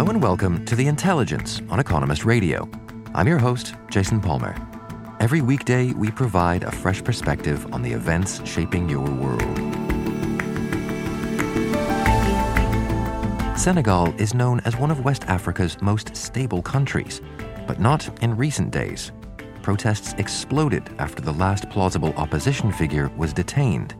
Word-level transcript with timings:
Hello 0.00 0.12
and 0.12 0.22
welcome 0.22 0.64
to 0.64 0.74
The 0.74 0.86
Intelligence 0.86 1.60
on 1.68 1.78
Economist 1.78 2.24
Radio. 2.24 2.66
I'm 3.14 3.28
your 3.28 3.36
host, 3.36 3.74
Jason 3.90 4.18
Palmer. 4.18 4.56
Every 5.20 5.42
weekday, 5.42 5.92
we 5.92 6.10
provide 6.10 6.62
a 6.62 6.72
fresh 6.72 7.04
perspective 7.04 7.70
on 7.74 7.82
the 7.82 7.92
events 7.92 8.40
shaping 8.48 8.88
your 8.88 9.04
world. 9.04 9.42
Senegal 13.58 14.14
is 14.18 14.32
known 14.32 14.60
as 14.60 14.74
one 14.74 14.90
of 14.90 15.04
West 15.04 15.24
Africa's 15.24 15.78
most 15.82 16.16
stable 16.16 16.62
countries, 16.62 17.20
but 17.66 17.78
not 17.78 18.22
in 18.22 18.34
recent 18.34 18.70
days. 18.70 19.12
Protests 19.60 20.14
exploded 20.16 20.88
after 20.98 21.20
the 21.20 21.34
last 21.34 21.68
plausible 21.68 22.14
opposition 22.14 22.72
figure 22.72 23.10
was 23.18 23.34
detained. 23.34 23.94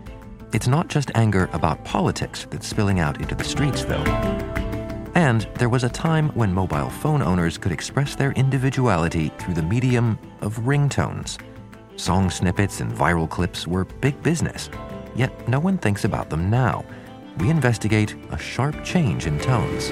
It's 0.54 0.66
not 0.66 0.88
just 0.88 1.10
anger 1.14 1.50
about 1.52 1.84
politics 1.84 2.46
that's 2.50 2.66
spilling 2.66 3.00
out 3.00 3.20
into 3.20 3.34
the 3.34 3.44
streets, 3.44 3.84
though. 3.84 4.69
And 5.14 5.42
there 5.56 5.68
was 5.68 5.84
a 5.84 5.88
time 5.88 6.28
when 6.30 6.54
mobile 6.54 6.88
phone 6.88 7.20
owners 7.20 7.58
could 7.58 7.72
express 7.72 8.14
their 8.14 8.32
individuality 8.32 9.32
through 9.38 9.54
the 9.54 9.62
medium 9.62 10.18
of 10.40 10.56
ringtones. 10.60 11.38
Song 11.96 12.30
snippets 12.30 12.80
and 12.80 12.92
viral 12.92 13.28
clips 13.28 13.66
were 13.66 13.84
big 13.84 14.22
business, 14.22 14.70
yet 15.14 15.48
no 15.48 15.58
one 15.58 15.78
thinks 15.78 16.04
about 16.04 16.30
them 16.30 16.48
now. 16.48 16.84
We 17.38 17.50
investigate 17.50 18.14
a 18.30 18.38
sharp 18.38 18.84
change 18.84 19.26
in 19.26 19.38
tones. 19.38 19.90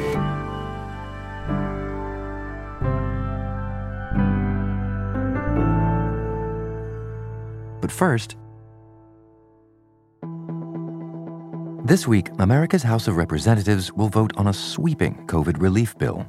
But 7.81 7.91
first, 7.91 8.37
This 11.89 12.07
week, 12.07 12.29
America's 12.39 12.83
House 12.83 13.09
of 13.09 13.17
Representatives 13.17 13.91
will 13.95 14.11
vote 14.11 14.35
on 14.37 14.47
a 14.47 14.53
sweeping 14.53 15.27
COVID 15.27 15.59
relief 15.59 15.97
bill. 15.97 16.27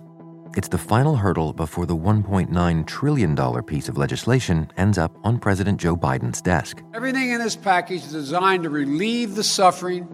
It's 0.55 0.69
the 0.69 0.77
final 0.77 1.17
hurdle 1.17 1.51
before 1.51 1.85
the 1.85 1.97
$1.9 1.97 2.87
trillion 2.87 3.63
piece 3.63 3.89
of 3.89 3.97
legislation 3.97 4.71
ends 4.77 4.97
up 4.97 5.11
on 5.25 5.37
President 5.37 5.77
Joe 5.77 5.97
Biden's 5.97 6.41
desk. 6.41 6.81
Everything 6.93 7.31
in 7.31 7.41
this 7.41 7.57
package 7.57 8.05
is 8.05 8.13
designed 8.13 8.63
to 8.63 8.69
relieve 8.69 9.35
the 9.35 9.43
suffering 9.43 10.07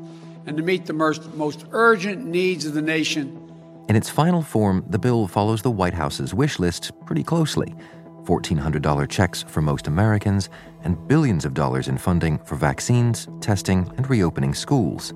and 0.48 0.58
to 0.58 0.64
meet 0.64 0.88
the 0.88 0.94
most, 0.94 1.68
urgent 1.70 2.26
needs 2.26 2.66
of 2.66 2.74
the 2.74 2.82
nation. 2.82 3.40
In 3.88 3.96
its 3.96 4.09
final 4.09 4.42
form, 4.42 4.84
the 4.90 4.98
bill 4.98 5.28
follows 5.28 5.62
the 5.62 5.70
White 5.70 5.94
House's 5.94 6.34
wish 6.34 6.58
list 6.58 6.92
pretty 7.06 7.24
closely 7.24 7.76
$1,400 8.24 9.08
checks 9.08 9.44
for 9.44 9.62
most 9.62 9.86
Americans, 9.86 10.50
and 10.84 11.08
billions 11.08 11.46
of 11.46 11.54
dollars 11.54 11.88
in 11.88 12.00
funding 12.00 12.40
for 12.40 12.56
vaccines, 12.56 13.28
testing, 13.42 13.88
and 13.98 14.09
reopening 14.09 14.56
schools. 14.56 15.14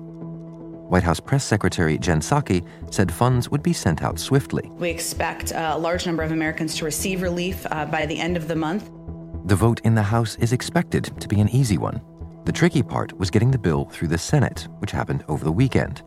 White 0.90 1.04
House 1.04 1.20
Press 1.20 1.44
Secretary 1.44 1.96
Jen 1.98 2.18
Psaki 2.18 2.66
said 2.92 3.12
funds 3.12 3.48
would 3.48 3.62
be 3.62 3.72
sent 3.72 4.02
out 4.02 4.18
swiftly. 4.18 4.68
We 4.74 4.90
expect 4.90 5.52
a 5.54 5.78
large 5.78 6.04
number 6.04 6.24
of 6.24 6.32
Americans 6.32 6.74
to 6.78 6.84
receive 6.84 7.22
relief 7.22 7.64
uh, 7.70 7.86
by 7.86 8.06
the 8.06 8.18
end 8.18 8.36
of 8.36 8.48
the 8.48 8.56
month. 8.56 8.90
The 9.44 9.54
vote 9.54 9.80
in 9.84 9.94
the 9.94 10.02
House 10.02 10.34
is 10.40 10.52
expected 10.52 11.04
to 11.20 11.28
be 11.28 11.40
an 11.40 11.48
easy 11.50 11.78
one. 11.78 12.00
The 12.44 12.50
tricky 12.50 12.82
part 12.82 13.16
was 13.16 13.30
getting 13.30 13.52
the 13.52 13.58
bill 13.58 13.84
through 13.84 14.08
the 14.08 14.18
Senate, 14.18 14.66
which 14.80 14.90
happened 14.90 15.22
over 15.28 15.44
the 15.44 15.52
weekend. 15.52 16.02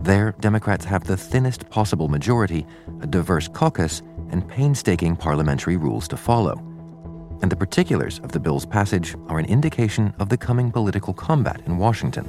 There, 0.00 0.34
Democrats 0.40 0.84
have 0.86 1.04
the 1.04 1.16
thinnest 1.16 1.70
possible 1.70 2.08
majority, 2.08 2.66
a 3.02 3.06
diverse 3.06 3.46
caucus, 3.46 4.02
and 4.30 4.48
painstaking 4.48 5.14
parliamentary 5.14 5.76
rules 5.76 6.08
to 6.08 6.16
follow. 6.16 6.58
And 7.42 7.52
the 7.52 7.56
particulars 7.56 8.18
of 8.24 8.32
the 8.32 8.40
bill's 8.40 8.66
passage 8.66 9.14
are 9.28 9.38
an 9.38 9.46
indication 9.46 10.12
of 10.18 10.30
the 10.30 10.36
coming 10.36 10.72
political 10.72 11.14
combat 11.14 11.62
in 11.66 11.78
Washington. 11.78 12.28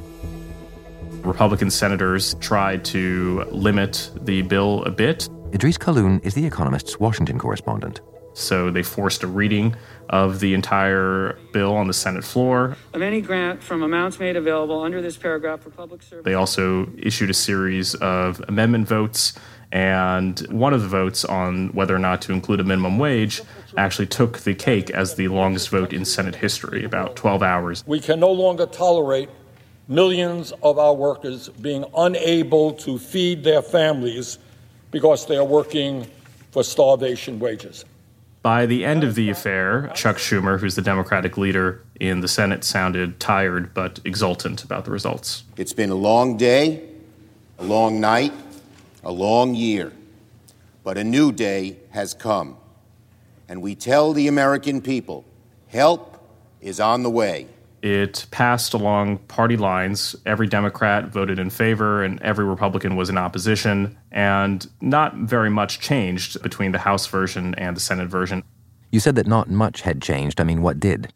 Republican 1.28 1.70
senators 1.70 2.36
tried 2.36 2.86
to 2.86 3.44
limit 3.52 4.10
the 4.22 4.42
bill 4.44 4.84
a 4.84 4.92
bit. 4.92 5.30
Idrees 5.52 5.78
Kahloon 5.78 6.24
is 6.26 6.34
The 6.34 6.46
Economist's 6.46 7.00
Washington 7.00 7.38
correspondent. 7.38 8.00
So 8.34 8.70
they 8.70 8.84
forced 8.84 9.24
a 9.24 9.28
reading 9.28 9.76
of 10.10 10.40
the 10.40 10.54
entire 10.54 11.38
bill 11.52 11.76
on 11.76 11.88
the 11.88 11.94
Senate 11.94 12.24
floor. 12.24 12.78
Of 12.94 13.02
any 13.02 13.20
grant 13.20 13.64
from 13.64 13.84
amounts 13.84 14.20
made 14.20 14.36
available 14.36 14.82
under 14.82 15.02
this 15.02 15.18
paragraph 15.18 15.62
for 15.62 15.70
public 15.72 16.02
service. 16.04 16.24
They 16.24 16.36
also 16.36 16.88
issued 16.98 17.30
a 17.30 17.34
series 17.34 17.96
of 17.96 18.42
amendment 18.48 18.88
votes, 18.88 19.34
and 19.72 20.40
one 20.52 20.74
of 20.74 20.82
the 20.82 20.88
votes 20.88 21.26
on 21.26 21.70
whether 21.70 21.96
or 21.96 22.00
not 22.00 22.22
to 22.24 22.32
include 22.32 22.60
a 22.60 22.64
minimum 22.64 23.00
wage 23.00 23.42
actually 23.76 24.08
took 24.08 24.40
the 24.40 24.54
cake 24.54 24.92
as 24.92 25.16
the 25.16 25.28
longest 25.28 25.70
vote 25.70 25.92
in 25.92 26.06
Senate 26.06 26.36
history, 26.36 26.84
about 26.84 27.16
12 27.16 27.42
hours. 27.42 27.84
We 27.88 28.00
can 28.00 28.20
no 28.20 28.32
longer 28.32 28.66
tolerate 28.68 29.30
millions 29.88 30.52
of 30.64 30.78
our 30.78 30.94
workers 30.94 31.50
being 31.50 31.86
unable 31.96 32.74
to 32.74 32.98
feed 32.98 33.44
their 33.44 33.62
families 33.62 34.38
because 34.92 35.26
they 35.26 35.38
are 35.38 35.46
working 35.46 36.06
for 36.52 36.64
starvation 36.64 37.40
wages. 37.40 37.86
By 38.42 38.66
the 38.66 38.86
end 38.86 39.04
of 39.04 39.16
the 39.16 39.30
affair, 39.30 39.92
Chuck 39.94 40.18
Schumer, 40.18 40.60
who's 40.60 40.76
the 40.76 40.82
Democratic 40.82 41.38
leader 41.38 41.84
in 42.00 42.22
the 42.22 42.28
Senate, 42.28 42.64
sounded 42.64 43.20
tired 43.20 43.74
but 43.74 44.00
exultant 44.06 44.64
about 44.64 44.86
the 44.86 44.92
results. 44.92 45.44
It's 45.58 45.74
been 45.74 45.90
a 45.90 45.96
long 45.96 46.38
day, 46.38 46.88
a 47.60 47.64
long 47.64 48.00
night, 48.00 48.34
a 49.04 49.12
long 49.12 49.54
year, 49.54 49.92
but 50.84 50.98
a 50.98 51.04
new 51.04 51.32
day 51.32 51.78
has 51.92 52.14
come. 52.14 52.58
And 53.50 53.62
we 53.62 53.76
tell 53.76 54.14
the 54.14 54.28
American 54.28 54.82
people 54.82 55.26
help 55.68 56.18
is 56.62 56.80
on 56.80 57.04
the 57.04 57.10
way. 57.10 57.48
It 57.82 58.26
passed 58.32 58.74
along 58.74 59.20
party 59.20 59.58
lines. 59.58 60.16
Every 60.26 60.48
Democrat 60.48 61.08
voted 61.08 61.40
in 61.40 61.50
favor, 61.50 62.04
and 62.04 62.22
every 62.22 62.46
Republican 62.46 62.96
was 62.96 63.10
in 63.10 63.18
opposition. 63.18 63.98
And 64.12 64.68
not 64.82 65.16
very 65.16 65.50
much 65.50 65.80
changed 65.80 66.42
between 66.42 66.72
the 66.72 66.80
House 66.80 67.08
version 67.08 67.54
and 67.56 67.76
the 67.76 67.82
Senate 67.82 68.08
version. 68.08 68.44
You 68.92 69.00
said 69.00 69.16
that 69.16 69.28
not 69.28 69.50
much 69.50 69.82
had 69.82 70.02
changed. 70.02 70.42
I 70.42 70.44
mean, 70.44 70.62
what 70.62 70.80
did? 70.80 71.14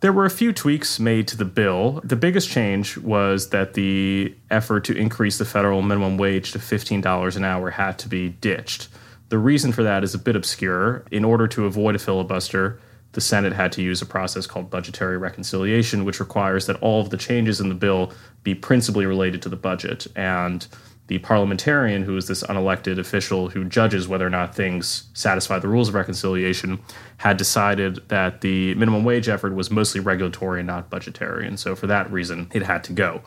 There 0.00 0.12
were 0.12 0.24
a 0.24 0.30
few 0.30 0.52
tweaks 0.52 1.00
made 1.00 1.26
to 1.28 1.36
the 1.36 1.44
bill. 1.44 2.00
The 2.04 2.14
biggest 2.14 2.48
change 2.48 2.96
was 2.98 3.50
that 3.50 3.74
the 3.74 4.32
effort 4.48 4.84
to 4.84 4.96
increase 4.96 5.38
the 5.38 5.44
federal 5.44 5.82
minimum 5.82 6.18
wage 6.18 6.52
to 6.52 6.58
$15 6.60 7.36
an 7.36 7.44
hour 7.44 7.70
had 7.70 7.98
to 7.98 8.08
be 8.08 8.28
ditched. 8.28 8.88
The 9.28 9.38
reason 9.38 9.72
for 9.72 9.82
that 9.82 10.04
is 10.04 10.14
a 10.14 10.18
bit 10.18 10.36
obscure. 10.36 11.04
In 11.10 11.24
order 11.24 11.48
to 11.48 11.66
avoid 11.66 11.96
a 11.96 11.98
filibuster, 11.98 12.78
the 13.12 13.20
Senate 13.20 13.52
had 13.52 13.72
to 13.72 13.82
use 13.82 14.02
a 14.02 14.06
process 14.06 14.46
called 14.46 14.70
budgetary 14.70 15.16
reconciliation, 15.16 16.04
which 16.04 16.20
requires 16.20 16.66
that 16.66 16.76
all 16.82 17.00
of 17.00 17.10
the 17.10 17.16
changes 17.16 17.60
in 17.60 17.68
the 17.68 17.74
bill 17.74 18.12
be 18.42 18.54
principally 18.54 19.06
related 19.06 19.42
to 19.42 19.48
the 19.48 19.56
budget. 19.56 20.06
And 20.14 20.66
the 21.08 21.18
parliamentarian, 21.18 22.02
who 22.02 22.16
is 22.18 22.28
this 22.28 22.42
unelected 22.42 22.98
official 22.98 23.48
who 23.48 23.64
judges 23.64 24.06
whether 24.06 24.26
or 24.26 24.30
not 24.30 24.54
things 24.54 25.08
satisfy 25.14 25.58
the 25.58 25.68
rules 25.68 25.88
of 25.88 25.94
reconciliation, 25.94 26.78
had 27.16 27.38
decided 27.38 28.06
that 28.08 28.42
the 28.42 28.74
minimum 28.74 29.04
wage 29.04 29.28
effort 29.28 29.54
was 29.54 29.70
mostly 29.70 30.00
regulatory 30.02 30.60
and 30.60 30.66
not 30.66 30.90
budgetary. 30.90 31.46
And 31.46 31.58
so, 31.58 31.74
for 31.74 31.86
that 31.86 32.12
reason, 32.12 32.50
it 32.52 32.62
had 32.62 32.84
to 32.84 32.92
go. 32.92 33.22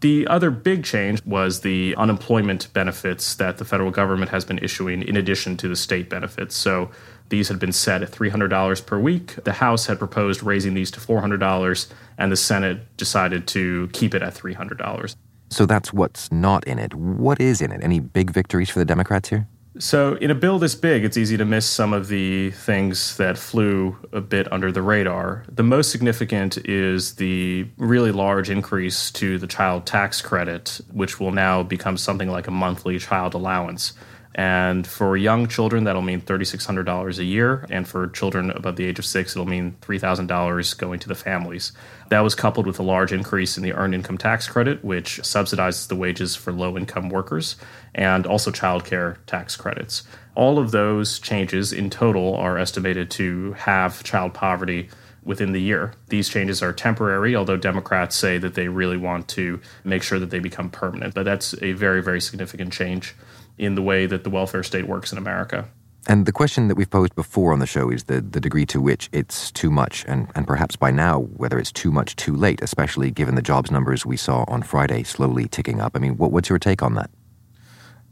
The 0.00 0.26
other 0.28 0.50
big 0.50 0.82
change 0.82 1.22
was 1.26 1.60
the 1.60 1.94
unemployment 1.96 2.72
benefits 2.72 3.34
that 3.34 3.58
the 3.58 3.66
federal 3.66 3.90
government 3.90 4.30
has 4.30 4.46
been 4.46 4.58
issuing 4.58 5.02
in 5.02 5.16
addition 5.16 5.58
to 5.58 5.68
the 5.68 5.76
state 5.76 6.08
benefits. 6.08 6.56
So 6.56 6.90
these 7.28 7.48
had 7.48 7.58
been 7.58 7.72
set 7.72 8.02
at 8.02 8.10
$300 8.10 8.86
per 8.86 8.98
week. 8.98 9.36
The 9.44 9.52
House 9.52 9.86
had 9.86 9.98
proposed 9.98 10.42
raising 10.42 10.72
these 10.72 10.90
to 10.92 11.00
$400, 11.00 11.88
and 12.16 12.32
the 12.32 12.36
Senate 12.36 12.96
decided 12.96 13.46
to 13.48 13.88
keep 13.92 14.14
it 14.14 14.22
at 14.22 14.34
$300. 14.34 15.14
So 15.50 15.66
that's 15.66 15.92
what's 15.92 16.32
not 16.32 16.64
in 16.64 16.78
it. 16.78 16.94
What 16.94 17.40
is 17.40 17.60
in 17.60 17.70
it? 17.70 17.84
Any 17.84 18.00
big 18.00 18.30
victories 18.30 18.70
for 18.70 18.78
the 18.78 18.84
Democrats 18.86 19.28
here? 19.28 19.46
So, 19.78 20.14
in 20.14 20.32
a 20.32 20.34
bill 20.34 20.58
this 20.58 20.74
big, 20.74 21.04
it's 21.04 21.16
easy 21.16 21.36
to 21.36 21.44
miss 21.44 21.64
some 21.64 21.92
of 21.92 22.08
the 22.08 22.50
things 22.50 23.16
that 23.18 23.38
flew 23.38 23.96
a 24.12 24.20
bit 24.20 24.52
under 24.52 24.72
the 24.72 24.82
radar. 24.82 25.44
The 25.48 25.62
most 25.62 25.92
significant 25.92 26.58
is 26.68 27.14
the 27.14 27.68
really 27.76 28.10
large 28.10 28.50
increase 28.50 29.12
to 29.12 29.38
the 29.38 29.46
child 29.46 29.86
tax 29.86 30.20
credit, 30.22 30.80
which 30.92 31.20
will 31.20 31.30
now 31.30 31.62
become 31.62 31.96
something 31.96 32.28
like 32.28 32.48
a 32.48 32.50
monthly 32.50 32.98
child 32.98 33.34
allowance. 33.34 33.92
And 34.40 34.86
for 34.86 35.18
young 35.18 35.48
children, 35.48 35.84
that'll 35.84 36.00
mean 36.00 36.22
$3,600 36.22 37.18
a 37.18 37.24
year. 37.24 37.66
And 37.68 37.86
for 37.86 38.08
children 38.08 38.50
above 38.50 38.76
the 38.76 38.86
age 38.86 38.98
of 38.98 39.04
six, 39.04 39.36
it'll 39.36 39.44
mean 39.44 39.76
$3,000 39.82 40.78
going 40.78 40.98
to 40.98 41.08
the 41.08 41.14
families. 41.14 41.72
That 42.08 42.20
was 42.20 42.34
coupled 42.34 42.66
with 42.66 42.78
a 42.78 42.82
large 42.82 43.12
increase 43.12 43.58
in 43.58 43.62
the 43.62 43.74
earned 43.74 43.94
income 43.94 44.16
tax 44.16 44.48
credit, 44.48 44.82
which 44.82 45.20
subsidizes 45.20 45.88
the 45.88 45.94
wages 45.94 46.36
for 46.36 46.54
low 46.54 46.78
income 46.78 47.10
workers, 47.10 47.56
and 47.94 48.26
also 48.26 48.50
child 48.50 48.86
care 48.86 49.18
tax 49.26 49.56
credits. 49.56 50.04
All 50.34 50.58
of 50.58 50.70
those 50.70 51.18
changes 51.18 51.70
in 51.70 51.90
total 51.90 52.34
are 52.34 52.56
estimated 52.56 53.10
to 53.10 53.52
halve 53.58 54.02
child 54.04 54.32
poverty 54.32 54.88
within 55.22 55.52
the 55.52 55.60
year. 55.60 55.92
These 56.08 56.30
changes 56.30 56.62
are 56.62 56.72
temporary, 56.72 57.36
although 57.36 57.58
Democrats 57.58 58.16
say 58.16 58.38
that 58.38 58.54
they 58.54 58.68
really 58.68 58.96
want 58.96 59.28
to 59.28 59.60
make 59.84 60.02
sure 60.02 60.18
that 60.18 60.30
they 60.30 60.38
become 60.38 60.70
permanent. 60.70 61.12
But 61.12 61.26
that's 61.26 61.54
a 61.60 61.72
very, 61.72 62.02
very 62.02 62.22
significant 62.22 62.72
change 62.72 63.14
in 63.60 63.74
the 63.74 63.82
way 63.82 64.06
that 64.06 64.24
the 64.24 64.30
welfare 64.30 64.62
state 64.62 64.88
works 64.88 65.12
in 65.12 65.18
America. 65.18 65.68
And 66.06 66.24
the 66.24 66.32
question 66.32 66.68
that 66.68 66.76
we've 66.76 66.88
posed 66.88 67.14
before 67.14 67.52
on 67.52 67.58
the 67.58 67.66
show 67.66 67.90
is 67.90 68.04
the, 68.04 68.22
the 68.22 68.40
degree 68.40 68.64
to 68.66 68.80
which 68.80 69.10
it's 69.12 69.52
too 69.52 69.70
much, 69.70 70.04
and, 70.08 70.28
and 70.34 70.46
perhaps 70.46 70.74
by 70.74 70.90
now, 70.90 71.20
whether 71.20 71.58
it's 71.58 71.70
too 71.70 71.92
much 71.92 72.16
too 72.16 72.34
late, 72.34 72.62
especially 72.62 73.10
given 73.10 73.34
the 73.34 73.42
jobs 73.42 73.70
numbers 73.70 74.06
we 74.06 74.16
saw 74.16 74.44
on 74.48 74.62
Friday 74.62 75.02
slowly 75.02 75.46
ticking 75.46 75.78
up. 75.78 75.92
I 75.94 75.98
mean, 75.98 76.16
what, 76.16 76.32
what's 76.32 76.48
your 76.48 76.58
take 76.58 76.82
on 76.82 76.94
that? 76.94 77.10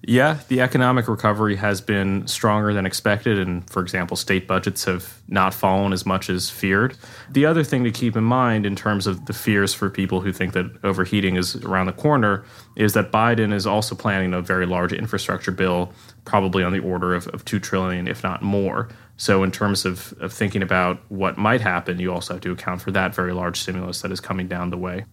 Yeah, 0.03 0.39
the 0.47 0.61
economic 0.61 1.09
recovery 1.09 1.57
has 1.57 1.81
been 1.81 2.27
stronger 2.29 2.73
than 2.73 2.87
expected. 2.87 3.39
And 3.39 3.69
for 3.69 3.83
example, 3.83 4.17
state 4.17 4.47
budgets 4.47 4.85
have 4.85 5.21
not 5.27 5.53
fallen 5.53 5.93
as 5.93 6.07
much 6.07 6.31
as 6.31 6.49
feared. 6.49 6.97
The 7.31 7.45
other 7.45 7.65
thing 7.65 7.83
to 7.83 7.91
keep 7.91 8.17
in 8.17 8.23
mind 8.23 8.65
in 8.65 8.77
terms 8.77 9.09
of 9.09 9.27
the 9.27 9.33
fears 9.33 9.75
for 9.75 9.91
people 9.91 10.21
who 10.21 10.33
think 10.33 10.53
that 10.53 10.67
overheating 10.85 11.37
is 11.37 11.57
around 11.57 11.87
the 11.87 11.93
corner 11.93 12.45
is 12.77 12.93
that 12.93 13.11
Biden 13.11 13.53
is 13.53 13.67
also 13.67 13.97
planning 13.97 14.35
a 14.35 14.41
very 14.41 14.67
large 14.67 14.93
infrastructure 14.93 15.51
bill, 15.51 15.93
probably 16.25 16.63
on 16.63 16.73
the 16.73 16.81
order 16.81 17.13
of, 17.13 17.27
of 17.29 17.45
2 17.45 17.59
trillion, 17.59 18.07
if 18.07 18.23
not 18.23 18.41
more. 18.41 18.89
So, 19.17 19.43
in 19.43 19.51
terms 19.51 19.85
of, 19.85 20.15
of 20.21 20.33
thinking 20.33 20.63
about 20.63 21.01
what 21.09 21.37
might 21.37 21.61
happen, 21.61 21.99
you 21.99 22.13
also 22.13 22.35
have 22.35 22.41
to 22.43 22.53
account 22.53 22.81
for 22.81 22.93
that 22.93 23.17
very 23.17 23.33
large 23.33 23.59
stimulus 23.61 24.03
that 24.03 24.13
is 24.13 24.21
coming 24.21 24.47
down 24.47 24.71
the 24.71 24.79
way. 24.79 25.07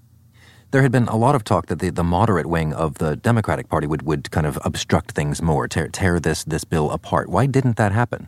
There 0.75 0.81
had 0.81 0.91
been 0.91 1.07
a 1.07 1.15
lot 1.15 1.35
of 1.35 1.45
talk 1.45 1.67
that 1.67 1.79
the, 1.79 1.89
the 1.89 2.03
moderate 2.03 2.47
wing 2.47 2.73
of 2.73 2.95
the 2.95 3.15
Democratic 3.15 3.69
Party 3.69 3.87
would, 3.87 4.01
would 4.01 4.29
kind 4.31 4.45
of 4.45 4.59
obstruct 4.65 5.11
things 5.11 5.41
more, 5.41 5.69
tear, 5.69 5.87
tear 5.87 6.19
this, 6.19 6.43
this 6.43 6.65
bill 6.65 6.91
apart. 6.91 7.29
Why 7.29 7.45
didn't 7.45 7.77
that 7.77 7.93
happen? 7.93 8.27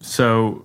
So, 0.00 0.64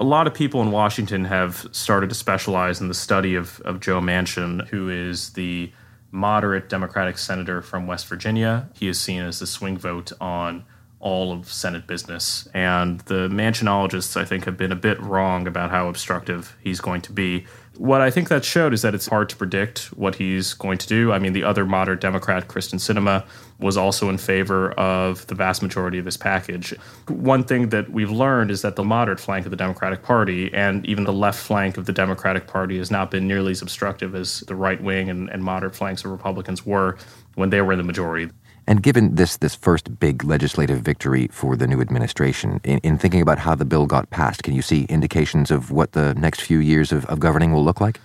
a 0.00 0.04
lot 0.04 0.26
of 0.26 0.32
people 0.32 0.62
in 0.62 0.70
Washington 0.70 1.26
have 1.26 1.66
started 1.72 2.08
to 2.08 2.14
specialize 2.14 2.80
in 2.80 2.88
the 2.88 2.94
study 2.94 3.34
of, 3.34 3.60
of 3.66 3.80
Joe 3.80 4.00
Manchin, 4.00 4.66
who 4.68 4.88
is 4.88 5.34
the 5.34 5.70
moderate 6.10 6.70
Democratic 6.70 7.18
senator 7.18 7.60
from 7.60 7.86
West 7.86 8.06
Virginia. 8.06 8.70
He 8.72 8.88
is 8.88 8.98
seen 8.98 9.20
as 9.20 9.40
the 9.40 9.46
swing 9.46 9.76
vote 9.76 10.12
on 10.18 10.64
all 10.98 11.30
of 11.30 11.52
Senate 11.52 11.86
business. 11.86 12.48
And 12.54 13.00
the 13.00 13.28
Manchinologists, 13.28 14.18
I 14.18 14.24
think, 14.24 14.46
have 14.46 14.56
been 14.56 14.72
a 14.72 14.76
bit 14.76 14.98
wrong 15.02 15.46
about 15.46 15.70
how 15.70 15.88
obstructive 15.88 16.56
he's 16.62 16.80
going 16.80 17.02
to 17.02 17.12
be. 17.12 17.44
What 17.76 18.00
I 18.00 18.10
think 18.10 18.28
that 18.28 18.44
showed 18.44 18.72
is 18.72 18.82
that 18.82 18.94
it's 18.94 19.08
hard 19.08 19.28
to 19.30 19.36
predict 19.36 19.86
what 19.96 20.14
he's 20.14 20.54
going 20.54 20.78
to 20.78 20.86
do. 20.86 21.10
I 21.12 21.18
mean, 21.18 21.32
the 21.32 21.42
other 21.42 21.66
moderate 21.66 22.00
Democrat, 22.00 22.46
Kyrsten 22.46 22.78
Sinema, 22.78 23.26
was 23.58 23.76
also 23.76 24.08
in 24.08 24.16
favor 24.16 24.70
of 24.72 25.26
the 25.26 25.34
vast 25.34 25.60
majority 25.60 25.98
of 25.98 26.04
this 26.04 26.16
package. 26.16 26.72
One 27.08 27.42
thing 27.42 27.70
that 27.70 27.90
we've 27.90 28.12
learned 28.12 28.52
is 28.52 28.62
that 28.62 28.76
the 28.76 28.84
moderate 28.84 29.18
flank 29.18 29.44
of 29.44 29.50
the 29.50 29.56
Democratic 29.56 30.04
Party 30.04 30.54
and 30.54 30.86
even 30.86 31.02
the 31.02 31.12
left 31.12 31.40
flank 31.40 31.76
of 31.76 31.86
the 31.86 31.92
Democratic 31.92 32.46
Party 32.46 32.78
has 32.78 32.92
not 32.92 33.10
been 33.10 33.26
nearly 33.26 33.50
as 33.50 33.60
obstructive 33.60 34.14
as 34.14 34.40
the 34.40 34.54
right 34.54 34.80
wing 34.80 35.10
and, 35.10 35.28
and 35.30 35.42
moderate 35.42 35.74
flanks 35.74 36.04
of 36.04 36.12
Republicans 36.12 36.64
were 36.64 36.96
when 37.34 37.50
they 37.50 37.60
were 37.60 37.72
in 37.72 37.78
the 37.78 37.84
majority. 37.84 38.30
And 38.66 38.82
given 38.82 39.14
this 39.16 39.36
this 39.36 39.54
first 39.54 39.98
big 40.00 40.24
legislative 40.24 40.80
victory 40.80 41.28
for 41.30 41.56
the 41.56 41.66
new 41.66 41.80
administration, 41.80 42.60
in, 42.64 42.78
in, 42.78 42.98
thinking 42.98 43.20
about 43.20 43.38
how 43.38 43.54
the 43.54 43.64
bill 43.64 43.86
got 43.86 44.08
passed, 44.10 44.42
can 44.42 44.54
you 44.54 44.62
see 44.62 44.84
indications 44.84 45.50
of 45.50 45.70
what 45.70 45.92
the 45.92 46.14
next 46.14 46.40
few 46.40 46.58
years 46.58 46.92
of, 46.92 47.04
of 47.06 47.20
governing 47.20 47.52
will 47.52 47.64
look 47.64 47.80
like? 47.80 48.00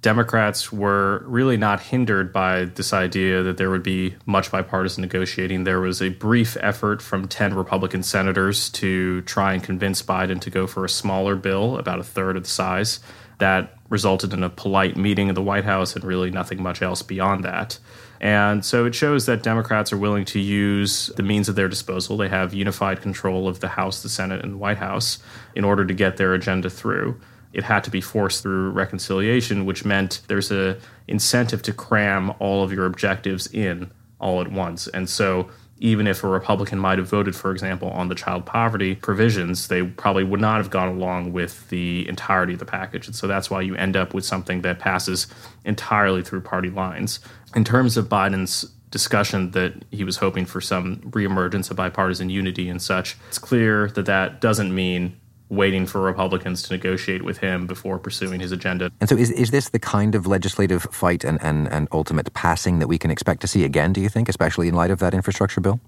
Democrats 0.00 0.72
were 0.72 1.24
really 1.26 1.56
not 1.56 1.80
hindered 1.80 2.32
by 2.32 2.66
this 2.66 2.92
idea 2.92 3.42
that 3.42 3.56
there 3.56 3.68
would 3.68 3.82
be 3.82 4.14
much 4.26 4.52
bipartisan 4.52 5.02
negotiating. 5.02 5.64
There 5.64 5.80
was 5.80 6.00
a 6.00 6.10
brief 6.10 6.56
effort 6.60 7.02
from 7.02 7.26
10 7.26 7.54
Republican 7.54 8.04
senators 8.04 8.70
to 8.70 9.22
try 9.22 9.54
and 9.54 9.62
convince 9.62 10.00
Biden 10.00 10.40
to 10.42 10.50
go 10.50 10.68
for 10.68 10.84
a 10.84 10.88
smaller 10.88 11.34
bill, 11.34 11.76
about 11.78 11.98
a 11.98 12.04
third 12.04 12.36
of 12.36 12.44
the 12.44 12.48
size. 12.48 13.00
That 13.38 13.74
resulted 13.88 14.32
in 14.32 14.42
a 14.42 14.50
polite 14.50 14.96
meeting 14.96 15.28
in 15.28 15.34
the 15.34 15.42
White 15.42 15.64
House 15.64 15.94
and 15.94 16.04
really 16.04 16.30
nothing 16.30 16.62
much 16.62 16.82
else 16.82 17.02
beyond 17.02 17.44
that. 17.44 17.78
And 18.20 18.64
so 18.64 18.84
it 18.84 18.94
shows 18.94 19.26
that 19.26 19.42
Democrats 19.42 19.92
are 19.92 19.96
willing 19.96 20.24
to 20.26 20.40
use 20.40 21.06
the 21.16 21.22
means 21.22 21.48
at 21.48 21.54
their 21.54 21.68
disposal. 21.68 22.16
They 22.16 22.28
have 22.28 22.52
unified 22.52 23.00
control 23.00 23.48
of 23.48 23.60
the 23.60 23.68
House, 23.68 24.02
the 24.02 24.08
Senate, 24.08 24.42
and 24.42 24.54
the 24.54 24.56
White 24.56 24.78
House 24.78 25.18
in 25.54 25.64
order 25.64 25.84
to 25.84 25.94
get 25.94 26.16
their 26.16 26.34
agenda 26.34 26.68
through. 26.68 27.20
It 27.52 27.64
had 27.64 27.84
to 27.84 27.90
be 27.90 28.00
forced 28.00 28.42
through 28.42 28.70
reconciliation, 28.70 29.64
which 29.64 29.84
meant 29.84 30.20
there's 30.26 30.50
a 30.50 30.76
incentive 31.06 31.62
to 31.62 31.72
cram 31.72 32.32
all 32.40 32.62
of 32.62 32.72
your 32.72 32.86
objectives 32.86 33.46
in 33.46 33.90
all 34.20 34.40
at 34.40 34.50
once. 34.50 34.88
And 34.88 35.08
so 35.08 35.48
even 35.80 36.06
if 36.06 36.24
a 36.24 36.28
Republican 36.28 36.78
might 36.78 36.98
have 36.98 37.08
voted, 37.08 37.36
for 37.36 37.52
example, 37.52 37.90
on 37.90 38.08
the 38.08 38.14
child 38.14 38.44
poverty 38.46 38.94
provisions, 38.94 39.68
they 39.68 39.82
probably 39.82 40.24
would 40.24 40.40
not 40.40 40.58
have 40.58 40.70
gone 40.70 40.88
along 40.88 41.32
with 41.32 41.68
the 41.68 42.08
entirety 42.08 42.54
of 42.54 42.58
the 42.58 42.64
package. 42.64 43.06
And 43.06 43.14
so 43.14 43.26
that's 43.26 43.50
why 43.50 43.60
you 43.60 43.74
end 43.76 43.96
up 43.96 44.14
with 44.14 44.24
something 44.24 44.62
that 44.62 44.78
passes 44.78 45.26
entirely 45.64 46.22
through 46.22 46.40
party 46.40 46.70
lines 46.70 47.20
in 47.54 47.64
terms 47.64 47.96
of 47.96 48.08
Biden's 48.08 48.64
discussion 48.90 49.50
that 49.52 49.74
he 49.90 50.04
was 50.04 50.16
hoping 50.16 50.46
for 50.46 50.60
some 50.60 50.96
reemergence 51.10 51.70
of 51.70 51.76
bipartisan 51.76 52.30
unity 52.30 52.68
and 52.68 52.80
such, 52.80 53.16
it's 53.28 53.38
clear 53.38 53.88
that 53.90 54.06
that 54.06 54.40
doesn't 54.40 54.74
mean 54.74 55.18
waiting 55.50 55.86
for 55.86 56.00
Republicans 56.00 56.62
to 56.64 56.72
negotiate 56.72 57.22
with 57.22 57.38
him 57.38 57.66
before 57.66 57.98
pursuing 57.98 58.40
his 58.40 58.52
agenda. 58.52 58.90
And 59.00 59.08
so 59.08 59.16
is, 59.16 59.30
is 59.30 59.50
this 59.50 59.70
the 59.70 59.78
kind 59.78 60.14
of 60.14 60.26
legislative 60.26 60.82
fight 60.90 61.24
and, 61.24 61.38
and, 61.42 61.68
and 61.68 61.88
ultimate 61.92 62.32
passing 62.34 62.78
that 62.80 62.88
we 62.88 62.98
can 62.98 63.10
expect 63.10 63.40
to 63.42 63.46
see 63.46 63.64
again, 63.64 63.92
do 63.92 64.00
you 64.00 64.08
think, 64.08 64.28
especially 64.28 64.68
in 64.68 64.74
light 64.74 64.90
of 64.90 64.98
that 64.98 65.14
infrastructure 65.14 65.60
bill? 65.60 65.80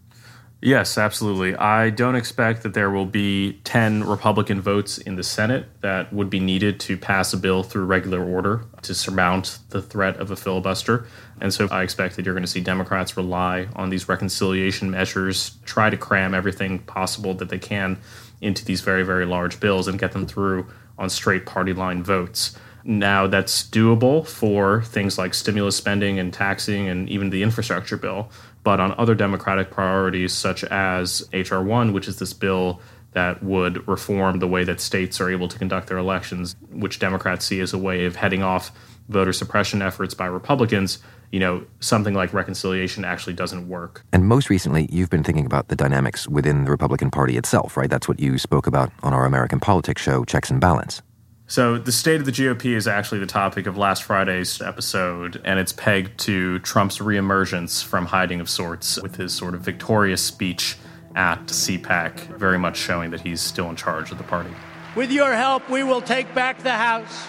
Yes, 0.62 0.98
absolutely. 0.98 1.56
I 1.56 1.88
don't 1.88 2.16
expect 2.16 2.64
that 2.64 2.74
there 2.74 2.90
will 2.90 3.06
be 3.06 3.60
10 3.64 4.04
Republican 4.04 4.60
votes 4.60 4.98
in 4.98 5.16
the 5.16 5.22
Senate 5.22 5.64
that 5.80 6.12
would 6.12 6.28
be 6.28 6.38
needed 6.38 6.78
to 6.80 6.98
pass 6.98 7.32
a 7.32 7.38
bill 7.38 7.62
through 7.62 7.86
regular 7.86 8.22
order 8.22 8.66
to 8.82 8.94
surmount 8.94 9.58
the 9.70 9.80
threat 9.80 10.18
of 10.18 10.30
a 10.30 10.36
filibuster. 10.36 11.06
And 11.40 11.54
so 11.54 11.66
I 11.70 11.82
expect 11.82 12.16
that 12.16 12.26
you're 12.26 12.34
going 12.34 12.44
to 12.44 12.50
see 12.50 12.60
Democrats 12.60 13.16
rely 13.16 13.68
on 13.74 13.88
these 13.88 14.06
reconciliation 14.06 14.90
measures, 14.90 15.52
try 15.64 15.88
to 15.88 15.96
cram 15.96 16.34
everything 16.34 16.80
possible 16.80 17.32
that 17.34 17.48
they 17.48 17.58
can 17.58 17.98
into 18.40 18.64
these 18.64 18.80
very, 18.80 19.02
very 19.02 19.26
large 19.26 19.60
bills 19.60 19.88
and 19.88 19.98
get 19.98 20.12
them 20.12 20.26
through 20.26 20.66
on 20.98 21.10
straight 21.10 21.46
party 21.46 21.72
line 21.72 22.02
votes. 22.02 22.56
Now, 22.84 23.26
that's 23.26 23.62
doable 23.62 24.26
for 24.26 24.82
things 24.82 25.18
like 25.18 25.34
stimulus 25.34 25.76
spending 25.76 26.18
and 26.18 26.32
taxing 26.32 26.88
and 26.88 27.08
even 27.08 27.30
the 27.30 27.42
infrastructure 27.42 27.96
bill. 27.96 28.30
But 28.62 28.80
on 28.80 28.94
other 28.98 29.14
Democratic 29.14 29.70
priorities, 29.70 30.32
such 30.32 30.64
as 30.64 31.28
H.R. 31.32 31.62
1, 31.62 31.92
which 31.92 32.08
is 32.08 32.18
this 32.18 32.32
bill 32.32 32.80
that 33.12 33.42
would 33.42 33.86
reform 33.88 34.38
the 34.38 34.46
way 34.46 34.64
that 34.64 34.80
states 34.80 35.20
are 35.20 35.30
able 35.30 35.48
to 35.48 35.58
conduct 35.58 35.88
their 35.88 35.98
elections, 35.98 36.54
which 36.70 36.98
Democrats 36.98 37.44
see 37.44 37.60
as 37.60 37.72
a 37.72 37.78
way 37.78 38.04
of 38.04 38.16
heading 38.16 38.42
off 38.42 38.70
voter 39.08 39.32
suppression 39.32 39.82
efforts 39.82 40.14
by 40.14 40.26
Republicans, 40.26 41.00
you 41.32 41.38
know, 41.38 41.64
something 41.80 42.14
like 42.14 42.32
reconciliation 42.32 43.04
actually 43.04 43.34
doesn't 43.34 43.68
work. 43.68 44.04
And 44.12 44.26
most 44.26 44.50
recently, 44.50 44.88
you've 44.90 45.10
been 45.10 45.22
thinking 45.22 45.46
about 45.46 45.68
the 45.68 45.76
dynamics 45.76 46.28
within 46.28 46.64
the 46.64 46.70
Republican 46.70 47.10
Party 47.10 47.36
itself, 47.36 47.76
right? 47.76 47.88
That's 47.88 48.08
what 48.08 48.18
you 48.18 48.38
spoke 48.38 48.66
about 48.66 48.92
on 49.02 49.14
our 49.14 49.24
American 49.24 49.60
Politics 49.60 50.02
show, 50.02 50.24
Checks 50.24 50.50
and 50.50 50.60
Balance. 50.60 51.02
So, 51.46 51.78
the 51.78 51.90
state 51.90 52.20
of 52.20 52.26
the 52.26 52.32
GOP 52.32 52.76
is 52.76 52.86
actually 52.86 53.18
the 53.18 53.26
topic 53.26 53.66
of 53.66 53.76
last 53.76 54.04
Friday's 54.04 54.62
episode, 54.62 55.40
and 55.44 55.58
it's 55.58 55.72
pegged 55.72 56.16
to 56.20 56.60
Trump's 56.60 56.98
reemergence 56.98 57.82
from 57.82 58.06
hiding 58.06 58.40
of 58.40 58.48
sorts 58.48 59.02
with 59.02 59.16
his 59.16 59.32
sort 59.32 59.54
of 59.54 59.60
victorious 59.60 60.22
speech 60.22 60.76
at 61.16 61.44
CPAC, 61.46 62.38
very 62.38 62.56
much 62.56 62.76
showing 62.76 63.10
that 63.10 63.20
he's 63.20 63.40
still 63.40 63.68
in 63.68 63.74
charge 63.74 64.12
of 64.12 64.18
the 64.18 64.24
party. 64.24 64.50
With 64.94 65.10
your 65.10 65.34
help, 65.34 65.68
we 65.68 65.82
will 65.82 66.00
take 66.00 66.32
back 66.36 66.62
the 66.62 66.70
House, 66.70 67.26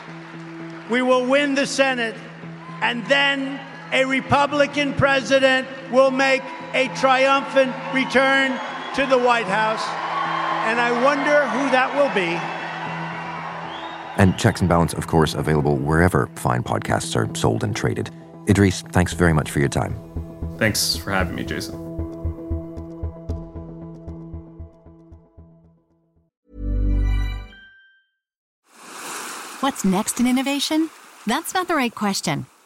we 0.91 1.01
will 1.01 1.25
win 1.25 1.55
the 1.55 1.65
Senate, 1.65 2.15
and 2.81 3.03
then 3.08 3.60
a 3.91 4.05
Republican 4.05 4.93
president 4.93 5.67
will 5.91 6.12
make 6.12 6.41
a 6.74 6.88
triumphant 6.95 7.74
return 7.93 8.51
to 8.95 9.05
the 9.05 9.17
White 9.17 9.45
House. 9.45 9.83
And 10.67 10.79
I 10.79 10.91
wonder 11.03 11.48
who 11.50 11.69
that 11.71 11.93
will 11.95 12.13
be. 12.13 12.38
And 14.21 14.38
Checks 14.38 14.60
and 14.60 14.69
Balance, 14.69 14.93
of 14.93 15.07
course, 15.07 15.33
available 15.33 15.77
wherever 15.77 16.29
fine 16.36 16.63
podcasts 16.63 17.15
are 17.15 17.33
sold 17.36 17.63
and 17.63 17.75
traded. 17.75 18.10
Idrees, 18.48 18.89
thanks 18.91 19.13
very 19.13 19.33
much 19.33 19.50
for 19.50 19.60
your 19.60 19.69
time. 19.69 19.95
Thanks 20.57 20.95
for 20.95 21.12
having 21.12 21.36
me, 21.36 21.43
Jason. 21.43 21.75
What's 29.62 29.86
next 29.86 30.19
in 30.19 30.27
innovation? 30.27 30.89
That's 31.27 31.53
not 31.53 31.67
the 31.67 31.75
right 31.75 31.93
question. 31.93 32.48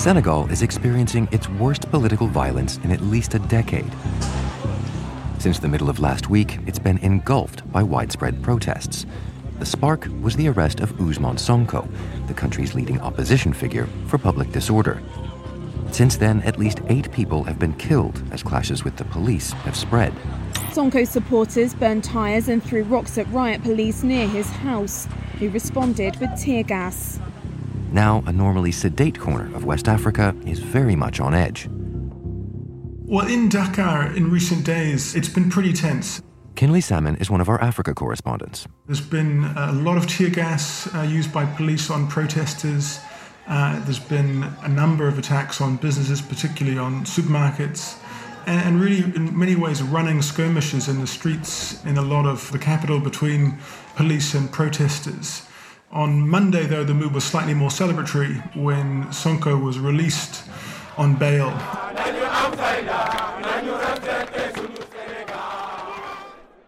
Senegal 0.00 0.50
is 0.50 0.62
experiencing 0.62 1.28
its 1.30 1.46
worst 1.50 1.90
political 1.90 2.26
violence 2.26 2.78
in 2.78 2.90
at 2.90 3.02
least 3.02 3.34
a 3.34 3.38
decade. 3.38 3.92
Since 5.38 5.58
the 5.58 5.68
middle 5.68 5.90
of 5.90 6.00
last 6.00 6.30
week, 6.30 6.58
it's 6.66 6.78
been 6.78 6.96
engulfed 7.00 7.70
by 7.70 7.82
widespread 7.82 8.42
protests. 8.42 9.04
The 9.58 9.66
spark 9.66 10.08
was 10.22 10.36
the 10.36 10.48
arrest 10.48 10.80
of 10.80 10.90
Ousmane 10.92 11.36
Sonko, 11.36 11.86
the 12.28 12.32
country's 12.32 12.72
leading 12.72 12.98
opposition 13.02 13.52
figure, 13.52 13.86
for 14.06 14.16
public 14.16 14.50
disorder. 14.52 15.02
Since 15.90 16.16
then, 16.16 16.40
at 16.44 16.58
least 16.58 16.80
eight 16.88 17.12
people 17.12 17.44
have 17.44 17.58
been 17.58 17.74
killed 17.74 18.22
as 18.32 18.42
clashes 18.42 18.82
with 18.82 18.96
the 18.96 19.04
police 19.04 19.52
have 19.52 19.76
spread. 19.76 20.14
Sonko 20.72 21.06
supporters 21.06 21.74
burned 21.74 22.04
tyres 22.04 22.48
and 22.48 22.64
threw 22.64 22.84
rocks 22.84 23.18
at 23.18 23.30
riot 23.32 23.62
police 23.62 24.02
near 24.02 24.26
his 24.26 24.48
house, 24.48 25.06
who 25.38 25.50
responded 25.50 26.18
with 26.20 26.30
tear 26.40 26.62
gas. 26.62 27.20
Now, 27.92 28.22
a 28.26 28.32
normally 28.32 28.70
sedate 28.70 29.18
corner 29.18 29.54
of 29.56 29.64
West 29.64 29.88
Africa 29.88 30.34
is 30.46 30.60
very 30.60 30.94
much 30.94 31.18
on 31.18 31.34
edge. 31.34 31.68
Well, 33.10 33.26
in 33.26 33.48
Dakar 33.48 34.14
in 34.14 34.30
recent 34.30 34.64
days, 34.64 35.16
it's 35.16 35.28
been 35.28 35.50
pretty 35.50 35.72
tense. 35.72 36.22
Kinley 36.54 36.80
Salmon 36.80 37.16
is 37.16 37.30
one 37.30 37.40
of 37.40 37.48
our 37.48 37.60
Africa 37.60 37.92
correspondents. 37.92 38.68
There's 38.86 39.00
been 39.00 39.44
a 39.56 39.72
lot 39.72 39.96
of 39.96 40.06
tear 40.06 40.30
gas 40.30 40.92
uh, 40.94 41.00
used 41.00 41.32
by 41.32 41.44
police 41.46 41.90
on 41.90 42.06
protesters. 42.06 43.00
Uh, 43.48 43.82
there's 43.84 43.98
been 43.98 44.44
a 44.62 44.68
number 44.68 45.08
of 45.08 45.18
attacks 45.18 45.60
on 45.60 45.76
businesses, 45.76 46.22
particularly 46.22 46.78
on 46.78 47.04
supermarkets, 47.04 47.98
and, 48.46 48.60
and, 48.60 48.80
really, 48.80 49.02
in 49.16 49.36
many 49.36 49.56
ways, 49.56 49.82
running 49.82 50.22
skirmishes 50.22 50.88
in 50.88 51.00
the 51.00 51.06
streets 51.06 51.84
in 51.84 51.98
a 51.98 52.02
lot 52.02 52.26
of 52.26 52.52
the 52.52 52.58
capital 52.58 53.00
between 53.00 53.58
police 53.96 54.34
and 54.34 54.52
protesters. 54.52 55.42
On 55.92 56.28
Monday, 56.28 56.66
though, 56.66 56.84
the 56.84 56.94
mood 56.94 57.12
was 57.12 57.24
slightly 57.24 57.52
more 57.52 57.68
celebratory 57.68 58.40
when 58.54 59.06
Sonko 59.06 59.60
was 59.60 59.80
released 59.80 60.44
on 60.96 61.16
bail. 61.16 61.48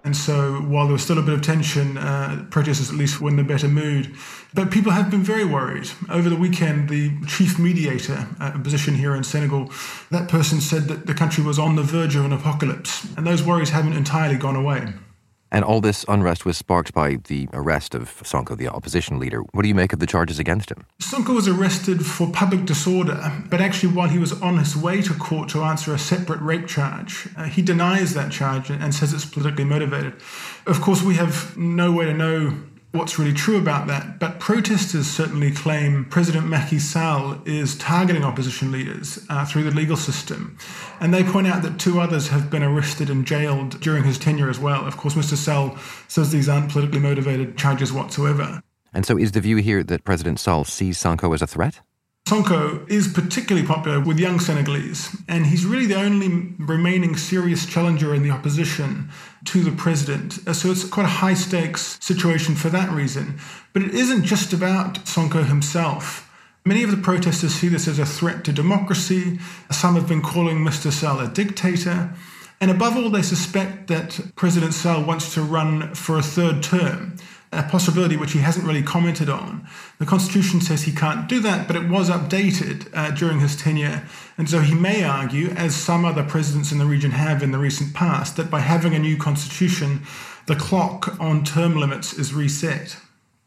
And 0.05 0.17
so, 0.17 0.55
while 0.63 0.87
there 0.87 0.95
was 0.95 1.05
still 1.05 1.19
a 1.19 1.23
bit 1.23 1.35
of 1.35 1.43
tension, 1.43 1.97
uh, 1.97 2.47
protesters 2.51 2.91
at 2.91 2.97
least 2.97 3.21
were 3.21 3.31
in 3.31 3.39
a 3.39 3.45
better 3.45 3.69
mood. 3.69 4.13
But 4.55 4.73
people 4.73 4.91
have 4.91 5.09
been 5.09 5.23
very 5.23 5.45
worried. 5.45 5.89
Over 6.11 6.29
the 6.29 6.35
weekend, 6.35 6.89
the 6.89 7.13
chief 7.29 7.61
mediator, 7.61 8.27
uh, 8.41 8.51
a 8.57 8.59
position 8.59 8.95
here 8.97 9.15
in 9.15 9.23
Senegal, 9.23 9.71
that 10.11 10.29
person 10.29 10.61
said 10.61 10.89
that 10.89 11.07
the 11.07 11.15
country 11.15 11.45
was 11.45 11.61
on 11.61 11.77
the 11.77 11.85
verge 11.85 12.17
of 12.17 12.25
an 12.25 12.33
apocalypse. 12.33 13.07
And 13.17 13.25
those 13.25 13.45
worries 13.45 13.71
haven't 13.71 13.93
entirely 13.93 14.37
gone 14.37 14.57
away. 14.57 14.93
And 15.53 15.67
all 15.67 15.83
this 15.83 16.07
unrest 16.09 16.47
was 16.47 16.57
sparked 16.57 16.95
by 16.95 17.19
the 17.25 17.47
arrest 17.53 17.95
of 17.95 18.23
Sonko, 18.23 18.57
the 18.57 18.69
opposition 18.69 19.19
leader. 19.19 19.43
What 19.53 19.63
do 19.63 19.69
you 19.69 19.75
make 19.75 19.93
of 19.93 19.99
the 19.99 20.07
charges 20.07 20.39
against 20.39 20.71
him? 20.71 20.87
Sonko 20.99 21.35
was 21.35 21.47
arrested 21.47 22.07
for 22.07 22.31
public 22.33 22.65
disorder, 22.65 23.31
but 23.51 23.61
actually, 23.61 23.93
while 23.93 24.09
he 24.09 24.19
was 24.19 24.33
on 24.41 24.57
his 24.57 24.75
way 24.75 25.03
to 25.03 25.13
court 25.13 25.51
to 25.51 25.63
answer 25.63 25.93
a 25.93 25.99
separate 25.99 26.41
rape 26.41 26.67
charge, 26.67 27.29
uh, 27.37 27.45
he 27.45 27.61
denies 27.61 28.15
that 28.15 28.33
charge 28.33 28.71
and 28.71 28.95
says 28.95 29.13
it's 29.13 29.27
politically 29.27 29.65
motivated. 29.65 30.15
Of 30.67 30.81
course, 30.81 31.03
we 31.03 31.17
have 31.17 31.55
no 31.55 31.93
way 31.93 32.07
to 32.07 32.15
know 32.15 32.55
what's 32.93 33.19
really 33.19 33.33
true 33.33 33.57
about 33.59 33.87
that. 33.89 34.19
But 34.19 34.39
protesters 34.39 35.07
certainly 35.07 35.51
claim 35.51 36.05
President 36.05 36.47
Macky 36.47 36.79
Sall 36.79 37.39
is 37.45 37.77
targeting 37.79 38.23
opposition 38.23 38.71
leaders 38.71 39.25
uh, 39.29 39.45
through 39.45 39.65
the 39.65 39.71
legal 39.71 39.97
system. 39.97 40.57
And 41.01 41.13
they 41.13 41.25
point 41.25 41.47
out 41.47 41.63
that 41.63 41.79
two 41.79 42.01
others 42.01 42.29
have 42.29 42.51
been 42.51 42.63
arrested 42.63 43.11
and 43.11 43.27
jailed 43.27 43.81
during 43.81 44.05
his 44.05 44.19
tenure 44.19 44.51
as 44.51 44.59
well. 44.61 44.87
Of 44.87 44.97
course, 44.97 45.15
Mr. 45.15 45.37
Sall 45.37 45.77
says 46.09 46.31
these 46.31 46.49
aren't 46.49 46.71
politically 46.71 47.01
motivated 47.01 47.57
charges 47.57 47.93
whatsoever. 47.93 48.63
And 48.93 49.07
so 49.07 49.19
is 49.19 49.33
the 49.33 49.41
view 49.41 49.57
here 49.57 49.83
that 49.83 50.05
President 50.05 50.39
Sall 50.39 50.65
sees 50.65 50.99
Sonko 50.99 51.35
as 51.35 51.41
a 51.41 51.47
threat? 51.47 51.81
Sonko 52.33 52.89
is 52.89 53.09
particularly 53.09 53.69
popular 53.69 54.01
with 54.01 54.19
young 54.19 54.41
Senegalese, 54.41 55.15
and 55.29 55.45
he's 55.45 55.67
really 55.67 55.85
the 55.85 56.01
only 56.01 56.55
remaining 56.59 57.15
serious 57.15 57.67
challenger 57.67 58.15
in 58.15 58.23
the 58.23 58.31
opposition 58.31 59.11
to 59.45 59.63
the 59.63 59.71
president. 59.71 60.39
Uh, 60.49 60.55
so 60.55 60.71
it's 60.71 60.89
quite 60.89 61.05
a 61.05 61.19
high 61.21 61.35
stakes 61.35 61.99
situation 62.01 62.55
for 62.55 62.71
that 62.71 62.91
reason. 62.91 63.39
But 63.75 63.83
it 63.83 63.95
isn't 63.95 64.25
just 64.25 64.55
about 64.55 64.95
Sonko 65.05 65.45
himself. 65.45 66.33
Many 66.65 66.83
of 66.83 66.91
the 66.91 66.97
protesters 66.97 67.55
see 67.55 67.69
this 67.69 67.87
as 67.87 67.99
a 67.99 68.07
threat 68.07 68.45
to 68.45 68.53
democracy. 68.55 69.39
Some 69.71 69.97
have 69.97 70.09
been 70.09 70.23
calling 70.23 70.65
Mr. 70.65 70.91
Sall 70.91 71.21
a 71.21 71.29
dictator. 71.29 72.15
And 72.63 72.71
above 72.71 72.97
all, 72.97 73.11
they 73.11 73.21
suspect 73.21 73.89
that 73.89 74.19
President 74.37 74.73
Sall 74.73 75.05
wants 75.05 75.35
to 75.35 75.43
run 75.43 75.95
for 75.95 76.17
a 76.17 76.23
third 76.23 76.63
term 76.63 77.19
a 77.53 77.63
possibility 77.63 78.17
which 78.17 78.33
he 78.33 78.39
hasn't 78.39 78.67
really 78.67 78.83
commented 78.83 79.29
on. 79.29 79.67
The 79.99 80.07
Constitution 80.07 80.61
says 80.61 80.83
he 80.83 80.93
can't 80.93 81.29
do 81.29 81.39
that, 81.41 81.67
but 81.67 81.77
it 81.77 81.89
was 81.89 82.09
updated 82.09 82.89
uh, 82.95 83.11
during 83.11 83.41
his 83.41 83.55
tenure. 83.55 84.05
And 84.39 84.49
so 84.49 84.61
he 84.61 84.75
may 84.75 85.05
argue, 85.05 85.51
as 85.51 85.77
some 85.77 86.05
other 86.05 86.23
presidents 86.23 86.73
in 86.73 86.79
the 86.79 86.87
region 86.87 87.11
have 87.11 87.43
in 87.43 87.53
the 87.53 87.59
recent 87.59 87.93
past, 87.93 88.37
that 88.37 88.51
by 88.51 88.61
having 88.61 88.95
a 88.95 88.99
new 88.99 89.19
Constitution, 89.19 90.03
the 90.47 90.57
clock 90.57 91.21
on 91.21 91.45
term 91.45 91.77
limits 91.77 92.15
is 92.15 92.33
reset. 92.33 92.97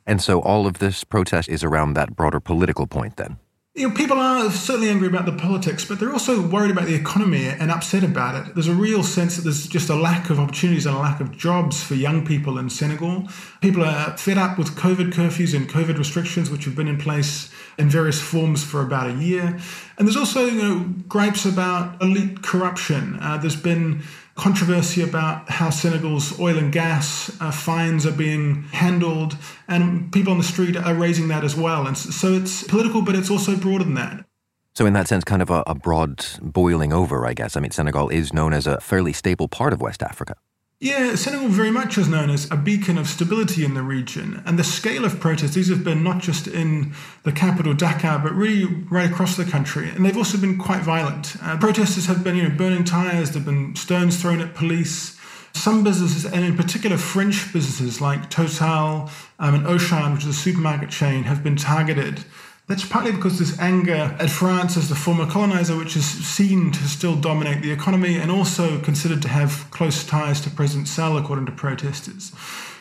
And 0.06 0.22
so 0.22 0.40
all 0.40 0.68
of 0.68 0.78
this 0.78 1.04
protest 1.04 1.50
is 1.50 1.64
around 1.64 1.96
that 1.96 2.16
broader 2.16 2.40
political 2.40 2.86
point 2.86 3.18
then? 3.18 3.38
You 3.78 3.90
know, 3.90 3.94
people 3.94 4.18
are 4.18 4.50
certainly 4.52 4.88
angry 4.88 5.10
about 5.10 5.26
the 5.26 5.34
politics, 5.34 5.84
but 5.84 6.00
they're 6.00 6.14
also 6.14 6.42
worried 6.42 6.72
about 6.72 6.86
the 6.86 6.96
economy 6.96 7.46
and 7.46 7.70
upset 7.70 8.06
about 8.06 8.36
it. 8.36 8.54
There's 8.54 8.70
a 8.70 8.74
real 8.74 9.04
sense 9.04 9.36
that 9.36 9.42
there's 9.42 9.68
just 9.68 9.90
a 9.90 9.96
lack 9.96 10.30
of 10.30 10.40
opportunities 10.40 10.86
and 10.86 10.96
a 10.96 11.00
lack 11.00 11.20
of 11.20 11.36
jobs 11.36 11.84
for 11.84 11.94
young 11.94 12.26
people 12.26 12.58
in 12.58 12.70
Senegal. 12.70 13.28
People 13.60 13.84
are 13.84 14.16
fed 14.16 14.38
up 14.38 14.58
with 14.58 14.78
COVID 14.78 15.12
curfews 15.12 15.54
and 15.54 15.70
COVID 15.70 15.98
restrictions, 15.98 16.50
which 16.50 16.64
have 16.64 16.74
been 16.74 16.88
in 16.88 16.98
place 16.98 17.52
in 17.78 17.90
various 17.90 18.22
forms 18.22 18.64
for 18.64 18.82
about 18.82 19.10
a 19.10 19.14
year. 19.16 19.60
And 19.98 20.08
there's 20.08 20.16
also 20.16 20.46
you 20.46 20.64
know, 20.64 20.94
gripes 21.10 21.44
about 21.44 22.02
elite 22.02 22.44
corruption. 22.44 23.18
Uh, 23.20 23.36
there's 23.40 23.58
been 23.58 24.04
controversy 24.36 25.02
about 25.02 25.50
how 25.50 25.70
Senegal's 25.70 26.40
oil 26.40 26.58
and 26.58 26.72
gas 26.72 27.36
uh, 27.42 27.52
fines 27.52 28.06
are 28.06 28.12
being 28.12 28.64
handled, 28.64 29.38
and 29.68 30.12
people 30.12 30.32
on 30.32 30.38
the 30.38 30.44
street 30.44 30.76
are 30.76 30.94
raising 30.94 31.30
that 31.30 31.44
as 31.44 31.56
well. 31.56 31.88
And 31.88 31.98
so 31.98 32.34
it's 32.34 32.64
political, 32.64 33.02
but 33.02 33.16
it's 33.16 33.32
also 33.32 33.56
broader 33.56 33.86
than 33.86 33.96
that. 33.96 34.26
So, 34.74 34.86
in 34.86 34.92
that 34.92 35.08
sense, 35.08 35.24
kind 35.24 35.42
of 35.42 35.50
a, 35.50 35.64
a 35.66 35.74
broad 35.74 36.26
boiling 36.42 36.92
over, 36.92 37.26
I 37.26 37.34
guess. 37.34 37.56
I 37.56 37.62
mean, 37.62 37.72
Senegal 37.72 38.10
is 38.10 38.34
known 38.34 38.52
as 38.52 38.68
a 38.68 38.82
fairly 38.82 39.14
stable 39.14 39.48
part 39.48 39.72
of 39.72 39.80
West 39.80 40.04
Africa. 40.04 40.36
Yeah, 40.82 41.16
Senegal 41.16 41.48
very 41.48 41.72
much 41.72 41.98
is 41.98 42.10
known 42.10 42.30
as 42.30 42.52
a 42.52 42.58
beacon 42.58 42.98
of 42.98 43.08
stability 43.08 43.64
in 43.64 43.76
the 43.76 43.82
region. 43.82 44.44
And 44.46 44.60
the 44.60 44.64
scale 44.64 45.06
of 45.06 45.22
protests, 45.22 45.54
these 45.54 45.70
have 45.70 45.86
been 45.86 46.04
not 46.04 46.22
just 46.22 46.48
in 46.48 46.94
the 47.24 47.32
capital, 47.32 47.74
Dakar, 47.74 48.20
but 48.20 48.34
really 48.34 48.66
right 48.92 49.10
across 49.10 49.38
the 49.38 49.46
country. 49.46 49.90
And 49.90 50.06
they've 50.06 50.18
also 50.18 50.38
been 50.38 50.58
quite 50.58 50.82
violent. 50.82 51.38
Uh, 51.42 51.56
protesters 51.58 52.08
have 52.08 52.26
been, 52.26 52.36
you 52.36 52.44
know, 52.44 52.56
burning 52.58 52.84
tyres, 52.84 53.32
there 53.32 53.42
have 53.42 53.46
been 53.46 53.74
stones 53.78 54.22
thrown 54.22 54.42
at 54.42 54.54
police. 54.54 55.18
Some 55.54 55.86
businesses, 55.86 56.26
and 56.26 56.44
in 56.44 56.58
particular 56.58 56.98
French 56.98 57.54
businesses 57.54 58.02
like 58.02 58.30
Total 58.30 59.10
um, 59.40 59.56
and 59.56 59.66
Auchan, 59.66 60.14
which 60.14 60.24
is 60.24 60.28
a 60.28 60.34
supermarket 60.34 60.90
chain, 60.90 61.24
have 61.24 61.42
been 61.42 61.56
targeted. 61.56 62.26
That's 62.68 62.86
partly 62.86 63.12
because 63.12 63.38
this 63.38 63.60
anger 63.60 64.16
at 64.20 64.30
France 64.32 64.76
as 64.76 64.90
the 64.90 64.96
former 64.96 65.28
colonizer, 65.28 65.78
which 65.78 65.96
is 65.96 66.06
seen 66.06 66.72
to 66.72 66.84
still 66.88 67.16
dominate 67.16 67.62
the 67.62 67.72
economy 67.72 68.18
and 68.18 68.32
also 68.32 68.80
considered 68.80 69.22
to 69.22 69.28
have 69.28 69.68
close 69.70 70.04
ties 70.04 70.42
to 70.42 70.50
President 70.50 70.88
Sall, 70.88 71.16
according 71.18 71.46
to 71.46 71.52
protesters. 71.52 72.32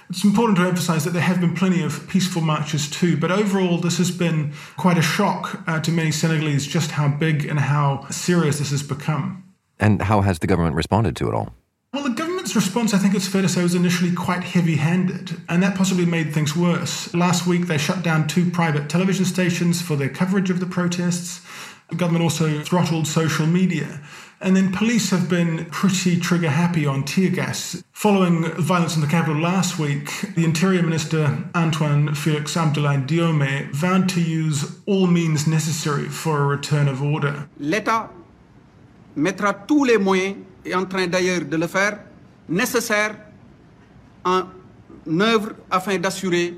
It's 0.08 0.24
important 0.24 0.56
to 0.58 0.64
emphasize 0.64 1.04
that 1.04 1.10
there 1.10 1.22
have 1.22 1.40
been 1.40 1.54
plenty 1.54 1.82
of 1.82 2.08
peaceful 2.08 2.40
marches 2.40 2.88
too, 2.88 3.16
but 3.18 3.30
overall, 3.30 3.78
this 3.78 3.98
has 3.98 4.10
been 4.10 4.52
quite 4.76 4.96
a 4.96 5.02
shock 5.02 5.62
uh, 5.66 5.80
to 5.80 5.90
many 5.90 6.10
Senegalese 6.10 6.66
just 6.66 6.92
how 6.92 7.08
big 7.08 7.44
and 7.44 7.58
how 7.58 8.06
serious 8.08 8.60
this 8.60 8.70
has 8.70 8.82
become. 8.82 9.44
And 9.78 10.00
how 10.02 10.22
has 10.22 10.38
the 10.38 10.46
government 10.46 10.76
responded 10.76 11.14
to 11.16 11.28
it 11.28 11.34
all? 11.34 11.52
Well, 11.92 12.04
the 12.04 12.10
response, 12.54 12.94
I 12.94 12.98
think 12.98 13.14
it's 13.14 13.28
fair 13.28 13.42
to 13.42 13.48
say, 13.48 13.62
was 13.62 13.74
initially 13.74 14.12
quite 14.12 14.44
heavy 14.44 14.76
handed, 14.76 15.40
and 15.48 15.62
that 15.62 15.76
possibly 15.76 16.06
made 16.06 16.32
things 16.32 16.56
worse. 16.56 17.12
Last 17.14 17.46
week, 17.46 17.66
they 17.66 17.78
shut 17.78 18.02
down 18.02 18.26
two 18.26 18.50
private 18.50 18.88
television 18.88 19.24
stations 19.24 19.80
for 19.80 19.96
their 19.96 20.08
coverage 20.08 20.50
of 20.50 20.60
the 20.60 20.66
protests. 20.66 21.40
The 21.90 21.96
government 21.96 22.22
also 22.22 22.62
throttled 22.62 23.06
social 23.06 23.46
media. 23.46 24.00
And 24.40 24.56
then 24.56 24.72
police 24.72 25.10
have 25.10 25.28
been 25.28 25.66
pretty 25.66 26.18
trigger 26.18 26.50
happy 26.50 26.86
on 26.86 27.04
tear 27.04 27.30
gas. 27.30 27.82
Following 27.92 28.50
violence 28.52 28.94
in 28.94 29.00
the 29.00 29.06
capital 29.06 29.40
last 29.40 29.78
week, 29.78 30.10
the 30.34 30.44
Interior 30.44 30.82
Minister 30.82 31.44
Antoine 31.54 32.14
Felix 32.14 32.54
Abdoulaye 32.54 33.06
Diome 33.06 33.70
vowed 33.72 34.08
to 34.10 34.20
use 34.20 34.78
all 34.86 35.06
means 35.06 35.46
necessary 35.46 36.08
for 36.08 36.42
a 36.42 36.46
return 36.46 36.88
of 36.88 37.02
order. 37.02 37.48
L'État 37.58 38.10
mettra 39.16 39.54
tous 39.66 39.84
les 39.84 39.98
moyens 39.98 40.36
est 40.64 40.74
en 40.74 40.86
train 40.86 41.06
d'ailleurs 41.06 41.44
de 41.48 41.56
le 41.56 41.66
faire, 41.66 42.00
nécessaire 42.48 43.16
en 44.24 44.44
œuvre 45.20 45.52
afin 45.70 45.98
d'assurer 45.98 46.54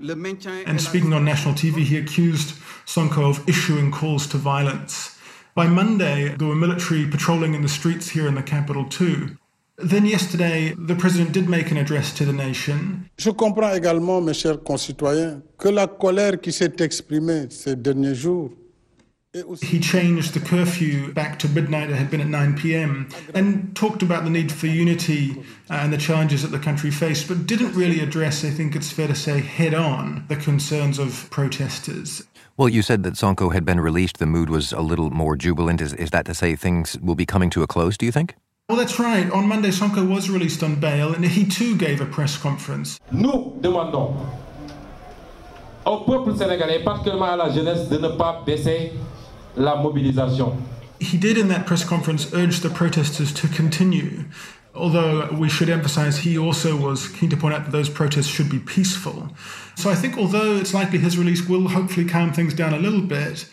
le 0.00 0.14
maintien. 0.14 0.52
And 0.66 0.78
speaking 0.80 1.12
on 1.12 1.24
national 1.24 1.54
TV, 1.54 1.82
he 1.84 1.96
accused 1.96 2.54
Sonko 2.86 3.30
of 3.30 3.48
issuing 3.48 3.90
calls 3.90 4.26
to 4.28 4.38
violence. 4.38 5.16
By 5.54 5.68
Monday, 5.68 6.34
there 6.36 6.48
were 6.48 6.56
military 6.56 7.06
patrolling 7.06 7.54
in 7.54 7.62
the 7.62 7.68
streets 7.68 8.08
here 8.08 8.26
in 8.26 8.34
the 8.34 8.42
capital 8.42 8.84
too. 8.84 9.36
Then 9.76 10.04
yesterday, 10.04 10.74
the 10.76 10.94
president 10.94 11.32
did 11.32 11.48
make 11.48 11.70
an 11.70 11.78
address 11.78 12.12
to 12.14 12.24
the 12.24 12.32
nation. 12.32 13.06
Je 13.18 13.30
comprends 13.30 13.74
également, 13.74 14.20
mes 14.20 14.34
chers 14.34 14.62
concitoyens, 14.62 15.42
que 15.58 15.68
la 15.68 15.86
colère 15.86 16.40
qui 16.40 16.52
s'est 16.52 16.76
exprimée 16.80 17.46
ces 17.50 17.76
derniers 17.76 18.14
jours 18.14 18.50
he 19.62 19.80
changed 19.80 20.32
the 20.32 20.40
curfew 20.40 21.12
back 21.12 21.38
to 21.40 21.48
midnight. 21.48 21.90
It 21.90 21.96
had 21.96 22.08
been 22.10 22.20
at 22.20 22.28
9 22.28 22.56
p.m. 22.56 23.08
and 23.34 23.74
talked 23.74 24.02
about 24.02 24.22
the 24.22 24.30
need 24.30 24.52
for 24.52 24.68
unity 24.68 25.42
and 25.68 25.92
the 25.92 25.98
challenges 25.98 26.42
that 26.42 26.52
the 26.52 26.58
country 26.58 26.92
faced, 26.92 27.26
but 27.26 27.44
didn't 27.46 27.72
really 27.74 27.98
address, 27.98 28.44
I 28.44 28.50
think 28.50 28.76
it's 28.76 28.92
fair 28.92 29.08
to 29.08 29.14
say, 29.14 29.40
head 29.40 29.74
on 29.74 30.24
the 30.28 30.36
concerns 30.36 31.00
of 31.00 31.28
protesters. 31.30 32.22
Well, 32.56 32.68
you 32.68 32.82
said 32.82 33.02
that 33.02 33.14
Sonko 33.14 33.52
had 33.52 33.64
been 33.64 33.80
released. 33.80 34.18
The 34.18 34.26
mood 34.26 34.50
was 34.50 34.72
a 34.72 34.80
little 34.80 35.10
more 35.10 35.34
jubilant. 35.34 35.80
Is, 35.80 35.92
is 35.94 36.10
that 36.10 36.26
to 36.26 36.34
say 36.34 36.54
things 36.54 36.96
will 37.00 37.16
be 37.16 37.26
coming 37.26 37.50
to 37.50 37.64
a 37.64 37.66
close, 37.66 37.96
do 37.96 38.06
you 38.06 38.12
think? 38.12 38.36
Well, 38.68 38.78
that's 38.78 39.00
right. 39.00 39.28
On 39.32 39.48
Monday, 39.48 39.70
Sonko 39.70 40.08
was 40.08 40.30
released 40.30 40.62
on 40.62 40.76
bail 40.76 41.12
and 41.12 41.24
he 41.24 41.44
too 41.44 41.76
gave 41.76 42.00
a 42.00 42.06
press 42.06 42.38
conference. 42.38 43.00
Nous 43.10 43.58
demandons 43.60 44.14
au 45.84 45.98
peuple 45.98 46.36
sénégalais, 46.36 46.82
particulièrement 46.84 47.32
à 47.32 47.36
la 47.36 47.50
jeunesse, 47.50 47.88
de 47.88 47.98
ne 47.98 48.08
pas 48.08 48.42
baisser 48.46 48.92
la 49.56 49.82
mobilisation. 49.82 50.62
He 51.00 51.18
did 51.18 51.36
in 51.36 51.48
that 51.48 51.66
press 51.66 51.84
conference 51.84 52.32
urge 52.32 52.60
the 52.60 52.70
protesters 52.70 53.32
to 53.34 53.48
continue, 53.48 54.24
although 54.74 55.28
we 55.32 55.48
should 55.48 55.68
emphasize 55.68 56.18
he 56.18 56.38
also 56.38 56.76
was 56.76 57.08
keen 57.08 57.30
to 57.30 57.36
point 57.36 57.54
out 57.54 57.64
that 57.64 57.72
those 57.72 57.88
protests 57.88 58.26
should 58.26 58.48
be 58.48 58.58
peaceful. 58.58 59.28
So 59.76 59.90
I 59.90 59.94
think 59.94 60.16
although 60.16 60.56
it's 60.56 60.72
likely 60.72 60.98
his 60.98 61.18
release 61.18 61.48
will 61.48 61.68
hopefully 61.68 62.06
calm 62.06 62.32
things 62.32 62.54
down 62.54 62.72
a 62.72 62.78
little 62.78 63.02
bit, 63.02 63.46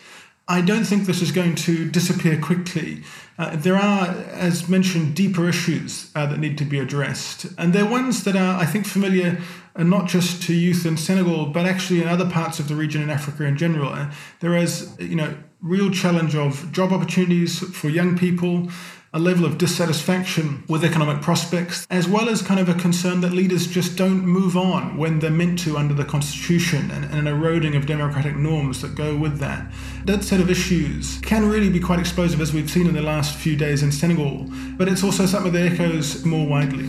I 0.48 0.60
don't 0.60 0.84
think 0.84 1.06
this 1.06 1.22
is 1.22 1.30
going 1.30 1.54
to 1.56 1.88
disappear 1.90 2.40
quickly. 2.40 3.04
Uh, 3.38 3.56
there 3.56 3.76
are, 3.76 4.08
as 4.32 4.68
mentioned, 4.68 5.14
deeper 5.14 5.48
issues 5.48 6.10
uh, 6.14 6.26
that 6.26 6.38
need 6.38 6.58
to 6.58 6.64
be 6.64 6.78
addressed. 6.78 7.46
And 7.56 7.72
they're 7.72 7.88
ones 7.88 8.24
that 8.24 8.36
are, 8.36 8.60
I 8.60 8.66
think, 8.66 8.86
familiar 8.86 9.38
uh, 9.76 9.84
not 9.84 10.08
just 10.08 10.42
to 10.44 10.54
youth 10.54 10.84
in 10.84 10.96
Senegal, 10.96 11.46
but 11.46 11.64
actually 11.64 12.02
in 12.02 12.08
other 12.08 12.28
parts 12.28 12.58
of 12.58 12.68
the 12.68 12.74
region 12.74 13.02
in 13.02 13.08
Africa 13.08 13.44
in 13.44 13.56
general. 13.56 13.90
Uh, 13.90 14.12
there 14.40 14.56
is, 14.56 14.94
you 14.98 15.16
know, 15.16 15.34
real 15.62 15.90
challenge 15.90 16.34
of 16.34 16.70
job 16.72 16.92
opportunities 16.92 17.60
for 17.60 17.88
young 17.88 18.18
people, 18.18 18.68
a 19.14 19.18
level 19.18 19.44
of 19.44 19.58
dissatisfaction 19.58 20.64
with 20.68 20.84
economic 20.84 21.22
prospects, 21.22 21.86
as 21.90 22.08
well 22.08 22.28
as 22.28 22.42
kind 22.42 22.58
of 22.58 22.68
a 22.68 22.74
concern 22.74 23.20
that 23.20 23.32
leaders 23.32 23.66
just 23.66 23.96
don't 23.96 24.24
move 24.26 24.56
on 24.56 24.96
when 24.96 25.18
they're 25.18 25.30
meant 25.30 25.58
to 25.58 25.76
under 25.76 25.94
the 25.94 26.04
Constitution 26.04 26.90
and, 26.90 27.04
and, 27.04 27.14
an 27.14 27.26
eroding 27.26 27.76
of 27.76 27.86
democratic 27.86 28.34
norms 28.34 28.80
that 28.80 28.94
go 28.94 29.16
with 29.16 29.38
that. 29.38 29.70
That 30.06 30.24
set 30.24 30.40
of 30.40 30.50
issues 30.50 31.18
can 31.20 31.48
really 31.48 31.68
be 31.68 31.78
quite 31.78 32.00
explosive, 32.00 32.40
as 32.40 32.52
we've 32.52 32.70
seen 32.70 32.88
in 32.88 32.94
the 32.94 33.02
last 33.02 33.36
few 33.36 33.54
days 33.54 33.82
in 33.82 33.92
Senegal, 33.92 34.46
but 34.76 34.88
it's 34.88 35.04
also 35.04 35.26
something 35.26 35.52
that 35.52 35.72
echoes 35.72 36.24
more 36.24 36.48
widely. 36.48 36.88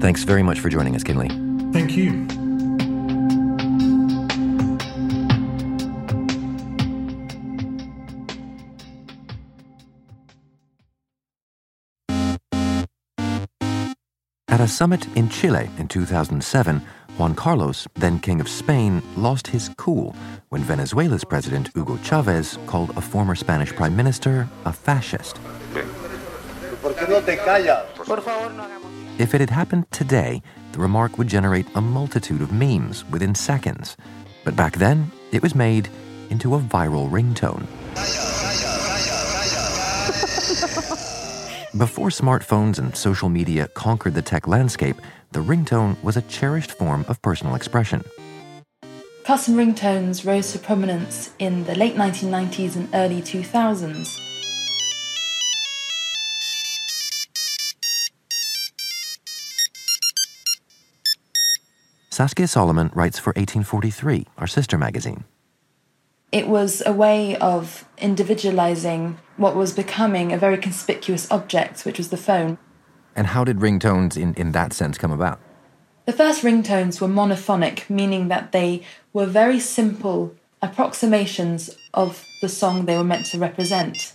Thanks 0.00 0.24
very 0.24 0.42
much 0.42 0.60
for 0.60 0.68
joining 0.68 0.96
us, 0.96 1.04
Kinley. 1.04 1.28
Thank 1.72 1.96
you. 1.96 2.49
At 14.60 14.64
a 14.64 14.68
summit 14.68 15.06
in 15.16 15.30
Chile 15.30 15.70
in 15.78 15.88
2007, 15.88 16.82
Juan 17.16 17.34
Carlos, 17.34 17.88
then 17.94 18.18
King 18.18 18.42
of 18.42 18.48
Spain, 18.48 19.02
lost 19.16 19.46
his 19.46 19.70
cool 19.78 20.14
when 20.50 20.62
Venezuela's 20.62 21.24
President 21.24 21.70
Hugo 21.74 21.96
Chavez 22.02 22.58
called 22.66 22.90
a 22.90 23.00
former 23.00 23.34
Spanish 23.34 23.72
Prime 23.72 23.96
Minister 23.96 24.46
a 24.66 24.72
fascist. 24.74 25.40
If 29.18 29.34
it 29.34 29.40
had 29.40 29.48
happened 29.48 29.90
today, 29.92 30.42
the 30.72 30.78
remark 30.78 31.16
would 31.16 31.28
generate 31.28 31.66
a 31.74 31.80
multitude 31.80 32.42
of 32.42 32.52
memes 32.52 33.06
within 33.06 33.34
seconds. 33.34 33.96
But 34.44 34.56
back 34.56 34.76
then, 34.76 35.10
it 35.32 35.40
was 35.40 35.54
made 35.54 35.88
into 36.28 36.54
a 36.54 36.58
viral 36.58 37.08
ringtone. 37.10 37.66
Before 41.78 42.08
smartphones 42.08 42.78
and 42.80 42.96
social 42.96 43.28
media 43.28 43.68
conquered 43.68 44.14
the 44.14 44.22
tech 44.22 44.48
landscape, 44.48 44.96
the 45.30 45.38
ringtone 45.38 46.02
was 46.02 46.16
a 46.16 46.22
cherished 46.22 46.72
form 46.72 47.04
of 47.06 47.22
personal 47.22 47.54
expression. 47.54 48.02
Custom 49.22 49.54
ringtones 49.54 50.26
rose 50.26 50.50
to 50.50 50.58
prominence 50.58 51.30
in 51.38 51.62
the 51.66 51.76
late 51.76 51.94
1990s 51.94 52.74
and 52.74 52.88
early 52.92 53.22
2000s. 53.22 54.18
Saskia 62.10 62.48
Solomon 62.48 62.90
writes 62.94 63.20
for 63.20 63.30
1843, 63.34 64.26
our 64.38 64.48
sister 64.48 64.76
magazine. 64.76 65.22
It 66.32 66.46
was 66.46 66.82
a 66.86 66.92
way 66.92 67.36
of 67.36 67.84
individualizing 67.98 69.18
what 69.36 69.56
was 69.56 69.72
becoming 69.72 70.32
a 70.32 70.38
very 70.38 70.58
conspicuous 70.58 71.30
object, 71.30 71.84
which 71.84 71.98
was 71.98 72.10
the 72.10 72.16
phone. 72.16 72.58
And 73.16 73.28
how 73.28 73.42
did 73.44 73.58
ringtones 73.58 74.16
in, 74.16 74.34
in 74.34 74.52
that 74.52 74.72
sense 74.72 74.96
come 74.96 75.10
about? 75.10 75.40
The 76.06 76.12
first 76.12 76.42
ringtones 76.42 77.00
were 77.00 77.08
monophonic, 77.08 77.90
meaning 77.90 78.28
that 78.28 78.52
they 78.52 78.82
were 79.12 79.26
very 79.26 79.60
simple 79.60 80.34
approximations 80.62 81.70
of 81.94 82.24
the 82.42 82.48
song 82.48 82.84
they 82.84 82.96
were 82.96 83.04
meant 83.04 83.26
to 83.26 83.38
represent. 83.38 84.12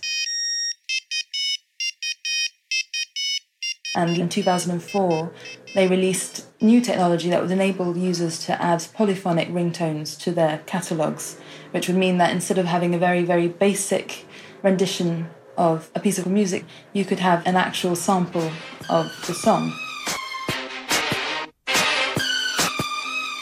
And 3.96 4.16
in 4.16 4.28
2004, 4.28 5.32
they 5.74 5.88
released 5.88 6.46
new 6.60 6.80
technology 6.80 7.30
that 7.30 7.42
would 7.42 7.50
enable 7.50 7.96
users 7.96 8.44
to 8.46 8.62
add 8.62 8.86
polyphonic 8.94 9.48
ringtones 9.48 10.16
to 10.20 10.30
their 10.30 10.58
catalogues 10.66 11.38
which 11.76 11.88
would 11.88 11.96
mean 11.96 12.16
that 12.16 12.32
instead 12.32 12.56
of 12.56 12.64
having 12.64 12.94
a 12.94 12.98
very, 12.98 13.22
very 13.22 13.48
basic 13.48 14.24
rendition 14.62 15.28
of 15.58 15.90
a 15.94 16.00
piece 16.00 16.18
of 16.18 16.26
music, 16.26 16.64
you 16.94 17.04
could 17.04 17.18
have 17.18 17.46
an 17.46 17.54
actual 17.54 17.94
sample 17.94 18.50
of 18.88 19.06
the 19.26 19.34
song. 19.34 19.72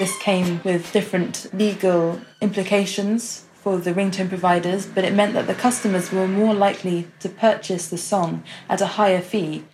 This 0.01 0.19
came 0.19 0.61
with 0.65 0.93
different 0.93 1.47
legal 1.55 2.21
implications 2.41 3.47
for 3.55 3.79
the 3.79 3.95
ringtone 3.95 4.29
providers, 4.29 4.85
but 4.85 5.05
it 5.05 5.15
meant 5.15 5.35
that 5.35 5.47
the 5.47 5.55
customers 5.55 6.11
were 6.11 6.27
more 6.27 6.55
likely 6.55 7.07
to 7.21 7.29
purchase 7.29 7.89
the 7.89 7.97
song 7.97 8.43
at 8.69 8.81
a 8.81 8.87
higher 8.99 9.21
fee. 9.21 9.65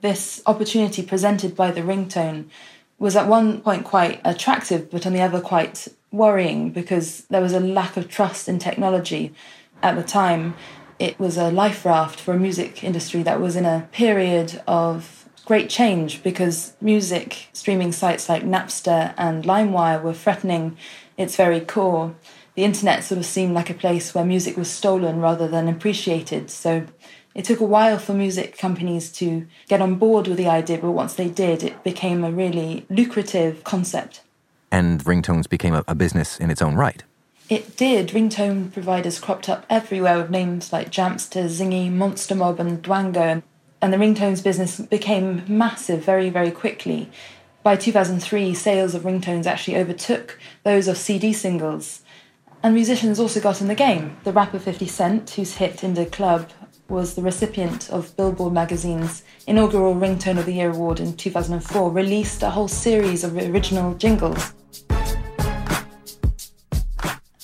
This 0.00 0.42
opportunity 0.46 1.02
presented 1.02 1.56
by 1.56 1.70
the 1.70 1.80
ringtone 1.80 2.46
was 2.98 3.16
at 3.16 3.28
one 3.28 3.60
point 3.60 3.84
quite 3.84 4.20
attractive, 4.24 4.90
but 4.90 5.06
on 5.06 5.12
the 5.12 5.20
other 5.20 5.40
quite 5.40 5.88
worrying 6.10 6.70
because 6.70 7.24
there 7.30 7.40
was 7.42 7.52
a 7.52 7.60
lack 7.60 7.96
of 7.96 8.08
trust 8.08 8.48
in 8.48 8.58
technology 8.58 9.32
at 9.82 9.96
the 9.96 10.02
time. 10.02 10.54
It 10.98 11.18
was 11.18 11.36
a 11.36 11.50
life 11.50 11.84
raft 11.84 12.18
for 12.18 12.34
a 12.34 12.38
music 12.38 12.82
industry 12.82 13.22
that 13.22 13.40
was 13.40 13.56
in 13.56 13.64
a 13.64 13.88
period 13.92 14.60
of 14.66 15.28
great 15.44 15.70
change 15.70 16.22
because 16.22 16.74
music 16.80 17.48
streaming 17.52 17.92
sites 17.92 18.28
like 18.28 18.42
Napster 18.42 19.14
and 19.16 19.44
LimeWire 19.44 20.02
were 20.02 20.12
threatening 20.12 20.76
its 21.16 21.36
very 21.36 21.60
core. 21.60 22.14
The 22.54 22.64
internet 22.64 23.04
sort 23.04 23.18
of 23.18 23.24
seemed 23.24 23.54
like 23.54 23.70
a 23.70 23.74
place 23.74 24.14
where 24.14 24.24
music 24.24 24.56
was 24.56 24.68
stolen 24.68 25.20
rather 25.20 25.48
than 25.48 25.68
appreciated. 25.68 26.50
So 26.50 26.86
it 27.34 27.44
took 27.44 27.60
a 27.60 27.64
while 27.64 27.98
for 27.98 28.14
music 28.14 28.58
companies 28.58 29.12
to 29.12 29.46
get 29.68 29.80
on 29.80 29.96
board 29.96 30.26
with 30.26 30.38
the 30.38 30.48
idea, 30.48 30.78
but 30.78 30.90
once 30.90 31.14
they 31.14 31.28
did, 31.28 31.62
it 31.62 31.84
became 31.84 32.24
a 32.24 32.32
really 32.32 32.86
lucrative 32.90 33.64
concept 33.64 34.22
and 34.70 35.04
ringtones 35.04 35.48
became 35.48 35.74
a, 35.74 35.84
a 35.88 35.94
business 35.94 36.38
in 36.38 36.50
its 36.50 36.62
own 36.62 36.74
right. 36.74 37.02
It 37.48 37.76
did. 37.76 38.08
Ringtone 38.08 38.72
providers 38.72 39.18
cropped 39.18 39.48
up 39.48 39.64
everywhere 39.70 40.18
with 40.18 40.30
names 40.30 40.72
like 40.72 40.90
Jamster, 40.90 41.44
Zingy, 41.46 41.90
Monster 41.90 42.34
Mob, 42.34 42.60
and 42.60 42.82
Dwango. 42.82 43.42
And 43.80 43.92
the 43.92 43.96
ringtones 43.96 44.42
business 44.42 44.80
became 44.80 45.42
massive 45.48 46.04
very, 46.04 46.28
very 46.28 46.50
quickly. 46.50 47.10
By 47.62 47.76
2003, 47.76 48.54
sales 48.54 48.94
of 48.94 49.02
ringtones 49.02 49.46
actually 49.46 49.76
overtook 49.76 50.38
those 50.62 50.88
of 50.88 50.98
CD 50.98 51.32
singles. 51.32 52.02
And 52.62 52.74
musicians 52.74 53.18
also 53.18 53.40
got 53.40 53.60
in 53.60 53.68
the 53.68 53.74
game. 53.74 54.16
The 54.24 54.32
rapper 54.32 54.58
50 54.58 54.86
Cent, 54.86 55.30
whose 55.30 55.54
hit 55.54 55.82
In 55.82 55.94
the 55.94 56.06
Club 56.06 56.50
was 56.88 57.14
the 57.14 57.22
recipient 57.22 57.90
of 57.90 58.16
Billboard 58.16 58.52
magazine's 58.52 59.22
inaugural 59.46 59.94
Ringtone 59.94 60.38
of 60.38 60.46
the 60.46 60.54
Year 60.54 60.70
award 60.70 61.00
in 61.00 61.16
2004, 61.16 61.90
released 61.90 62.42
a 62.42 62.50
whole 62.50 62.68
series 62.68 63.24
of 63.24 63.36
original 63.36 63.94
jingles. 63.94 64.52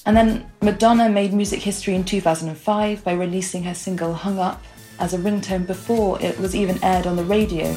And 0.07 0.17
then 0.17 0.51
Madonna 0.63 1.09
made 1.09 1.33
music 1.33 1.61
history 1.61 1.95
in 1.95 2.05
2005 2.05 3.05
by 3.05 3.13
releasing 3.13 3.63
her 3.65 3.75
single 3.75 4.15
Hung 4.15 4.39
Up. 4.39 4.63
as 4.99 5.13
a 5.13 5.19
ringtone 5.19 5.67
before 5.67 6.21
it 6.23 6.39
was 6.39 6.55
even 6.55 6.79
aired 6.85 7.07
on 7.07 7.17
the 7.17 7.25
radio. 7.25 7.75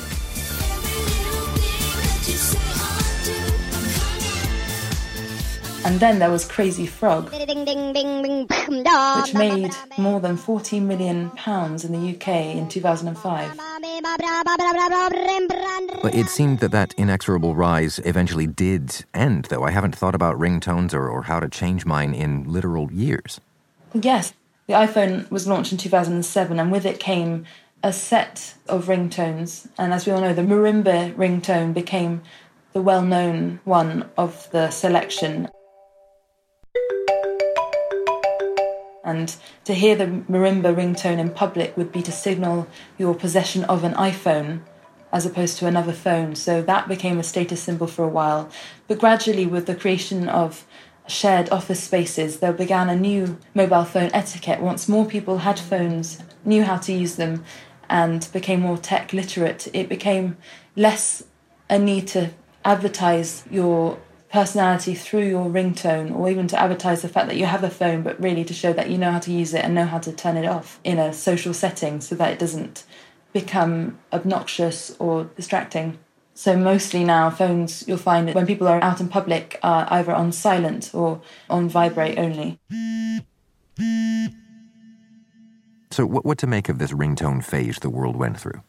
And 5.87 6.01
then 6.01 6.19
there 6.19 6.29
was 6.29 6.43
Crazy 6.43 6.85
Frog, 6.85 7.31
which 7.31 7.47
made 9.33 9.71
more 9.97 10.19
than 10.19 10.35
40 10.35 10.81
million 10.81 11.29
pounds 11.29 11.85
in 11.85 11.93
the 11.93 12.13
UK 12.13 12.27
in 12.57 12.67
2005. 12.67 13.57
But 16.01 16.13
it 16.13 16.27
seemed 16.27 16.59
that 16.59 16.71
that 16.71 16.93
inexorable 16.97 17.55
rise 17.55 17.99
eventually 17.99 18.47
did 18.47 19.05
end, 19.13 19.45
though. 19.45 19.63
I 19.63 19.71
haven't 19.71 19.95
thought 19.95 20.13
about 20.13 20.37
ringtones 20.37 20.93
or, 20.93 21.07
or 21.07 21.21
how 21.23 21.39
to 21.39 21.47
change 21.47 21.85
mine 21.85 22.13
in 22.13 22.43
literal 22.43 22.91
years. 22.91 23.39
Yes, 23.93 24.33
the 24.67 24.73
iPhone 24.73 25.31
was 25.31 25.47
launched 25.47 25.71
in 25.71 25.77
2007, 25.77 26.59
and 26.59 26.69
with 26.69 26.85
it 26.85 26.99
came 26.99 27.45
a 27.81 27.93
set 27.93 28.55
of 28.67 28.87
ringtones. 28.87 29.69
And 29.77 29.93
as 29.93 30.05
we 30.05 30.11
all 30.11 30.19
know, 30.19 30.33
the 30.33 30.41
marimba 30.41 31.15
ringtone 31.15 31.73
became 31.73 32.23
the 32.73 32.81
well 32.81 33.03
known 33.03 33.61
one 33.63 34.09
of 34.17 34.51
the 34.51 34.69
selection. 34.69 35.47
And 39.07 39.33
to 39.63 39.73
hear 39.73 39.95
the 39.95 40.05
marimba 40.05 40.75
ringtone 40.75 41.17
in 41.17 41.31
public 41.31 41.77
would 41.77 41.93
be 41.93 42.01
to 42.03 42.11
signal 42.11 42.67
your 42.97 43.15
possession 43.15 43.63
of 43.63 43.83
an 43.85 43.93
iPhone 43.93 44.59
as 45.13 45.25
opposed 45.25 45.57
to 45.59 45.65
another 45.65 45.93
phone. 45.93 46.35
So 46.35 46.61
that 46.61 46.89
became 46.89 47.17
a 47.17 47.23
status 47.23 47.63
symbol 47.63 47.87
for 47.87 48.03
a 48.03 48.09
while. 48.09 48.49
But 48.87 48.99
gradually, 48.99 49.45
with 49.45 49.65
the 49.65 49.75
creation 49.75 50.27
of 50.27 50.65
shared 51.07 51.49
office 51.49 51.81
spaces, 51.81 52.39
there 52.39 52.51
began 52.51 52.89
a 52.89 52.95
new 52.97 53.37
mobile 53.55 53.85
phone 53.85 54.11
etiquette. 54.13 54.59
Once 54.59 54.89
more 54.89 55.05
people 55.05 55.37
had 55.37 55.57
phones, 55.57 56.21
knew 56.43 56.63
how 56.63 56.75
to 56.79 56.91
use 56.91 57.15
them, 57.15 57.45
and 57.89 58.27
became 58.33 58.59
more 58.59 58.77
tech 58.77 59.13
literate, 59.13 59.73
it 59.73 59.87
became 59.87 60.35
less 60.75 61.23
a 61.69 61.79
need 61.79 62.07
to 62.07 62.31
advertise 62.65 63.45
your 63.49 63.97
personality 64.29 64.93
through 64.93 65.27
your 65.27 65.45
ringtone 65.49 66.13
or 66.13 66.29
even 66.29 66.47
to 66.47 66.59
advertise 66.59 67.01
the 67.01 67.09
fact 67.09 67.27
that 67.27 67.37
you 67.37 67.45
have 67.45 67.63
a 67.63 67.69
phone 67.69 68.01
but 68.01 68.19
really 68.21 68.43
to 68.43 68.53
show 68.53 68.73
that 68.73 68.89
you 68.89 68.97
know 68.97 69.11
how 69.11 69.19
to 69.19 69.31
use 69.31 69.53
it 69.53 69.63
and 69.63 69.73
know 69.73 69.85
how 69.85 69.99
to 69.99 70.11
turn 70.11 70.35
it 70.35 70.45
off 70.45 70.79
in 70.83 70.99
a 70.99 71.13
social 71.13 71.53
setting 71.53 72.01
so 72.01 72.15
that 72.15 72.33
it 72.33 72.39
doesn't 72.39 72.83
become 73.31 73.97
obnoxious 74.11 74.95
or 74.99 75.25
distracting. 75.35 75.97
So 76.33 76.57
mostly 76.57 77.03
now 77.03 77.29
phones 77.29 77.87
you'll 77.87 77.97
find 77.97 78.33
when 78.33 78.45
people 78.45 78.67
are 78.67 78.83
out 78.83 78.99
in 78.99 79.07
public 79.07 79.59
are 79.63 79.87
either 79.89 80.13
on 80.13 80.31
silent 80.31 80.93
or 80.93 81.21
on 81.49 81.69
vibrate 81.69 82.19
only. 82.19 82.59
So 85.91 86.05
what, 86.05 86.25
what 86.25 86.37
to 86.39 86.47
make 86.47 86.69
of 86.69 86.79
this 86.79 86.91
ringtone 86.91 87.43
phase 87.43 87.79
the 87.79 87.89
world 87.89 88.17
went 88.17 88.39
through? 88.39 88.61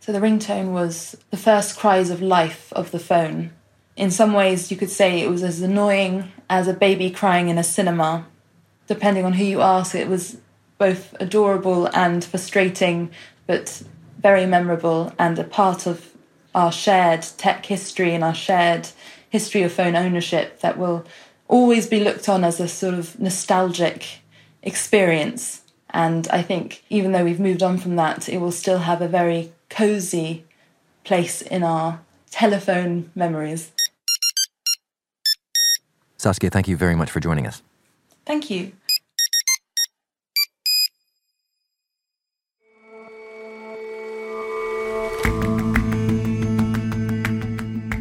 So 0.00 0.12
the 0.12 0.18
ringtone 0.18 0.72
was 0.72 1.16
the 1.30 1.36
first 1.36 1.78
cries 1.78 2.10
of 2.10 2.20
life 2.20 2.72
of 2.72 2.90
the 2.90 2.98
phone 2.98 3.52
in 3.96 4.10
some 4.10 4.32
ways, 4.32 4.70
you 4.70 4.76
could 4.76 4.90
say 4.90 5.20
it 5.20 5.30
was 5.30 5.42
as 5.42 5.60
annoying 5.60 6.32
as 6.50 6.68
a 6.68 6.74
baby 6.74 7.10
crying 7.10 7.48
in 7.48 7.58
a 7.58 7.64
cinema. 7.64 8.26
Depending 8.86 9.24
on 9.24 9.34
who 9.34 9.44
you 9.44 9.60
ask, 9.60 9.94
it 9.94 10.08
was 10.08 10.38
both 10.78 11.14
adorable 11.20 11.86
and 11.94 12.24
frustrating, 12.24 13.10
but 13.46 13.82
very 14.18 14.46
memorable 14.46 15.12
and 15.18 15.38
a 15.38 15.44
part 15.44 15.86
of 15.86 16.10
our 16.54 16.72
shared 16.72 17.22
tech 17.36 17.66
history 17.66 18.14
and 18.14 18.24
our 18.24 18.34
shared 18.34 18.88
history 19.30 19.62
of 19.62 19.72
phone 19.72 19.96
ownership 19.96 20.60
that 20.60 20.78
will 20.78 21.04
always 21.48 21.86
be 21.86 22.00
looked 22.00 22.28
on 22.28 22.44
as 22.44 22.60
a 22.60 22.68
sort 22.68 22.94
of 22.94 23.18
nostalgic 23.20 24.20
experience. 24.62 25.62
And 25.90 26.26
I 26.28 26.42
think 26.42 26.82
even 26.90 27.12
though 27.12 27.24
we've 27.24 27.40
moved 27.40 27.62
on 27.62 27.78
from 27.78 27.96
that, 27.96 28.28
it 28.28 28.38
will 28.38 28.52
still 28.52 28.78
have 28.78 29.02
a 29.02 29.08
very 29.08 29.52
cozy 29.70 30.44
place 31.04 31.42
in 31.42 31.62
our 31.62 32.00
telephone 32.30 33.10
memories. 33.14 33.70
Saskia, 36.24 36.48
thank 36.48 36.68
you 36.68 36.76
very 36.78 36.94
much 36.94 37.10
for 37.10 37.20
joining 37.20 37.46
us. 37.46 37.62
Thank 38.24 38.48
you. 38.48 38.72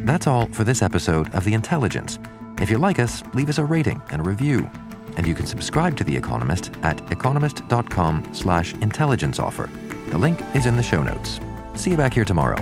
That's 0.06 0.26
all 0.26 0.46
for 0.54 0.64
this 0.64 0.82
episode 0.82 1.36
of 1.36 1.44
The 1.44 1.54
Intelligence. 1.54 2.18
If 2.60 2.70
you 2.70 2.78
like 2.78 2.98
us, 2.98 3.24
leave 3.34 3.50
us 3.50 3.58
a 3.58 3.66
rating 3.66 4.02
and 4.10 4.22
a 4.22 4.24
review. 4.24 4.72
And 5.18 5.28
you 5.28 5.36
can 5.36 5.46
subscribe 5.46 5.98
to 5.98 6.06
The 6.06 6.16
Economist 6.16 6.72
at 6.82 7.12
economist.com 7.12 8.30
slash 8.34 8.74
intelligence 8.76 9.38
offer. 9.38 9.70
The 10.12 10.18
link 10.18 10.40
is 10.56 10.66
in 10.66 10.78
the 10.78 10.84
show 10.84 11.04
notes. 11.04 11.42
See 11.76 11.92
you 11.92 11.98
back 11.98 12.14
here 12.14 12.24
tomorrow. 12.24 12.62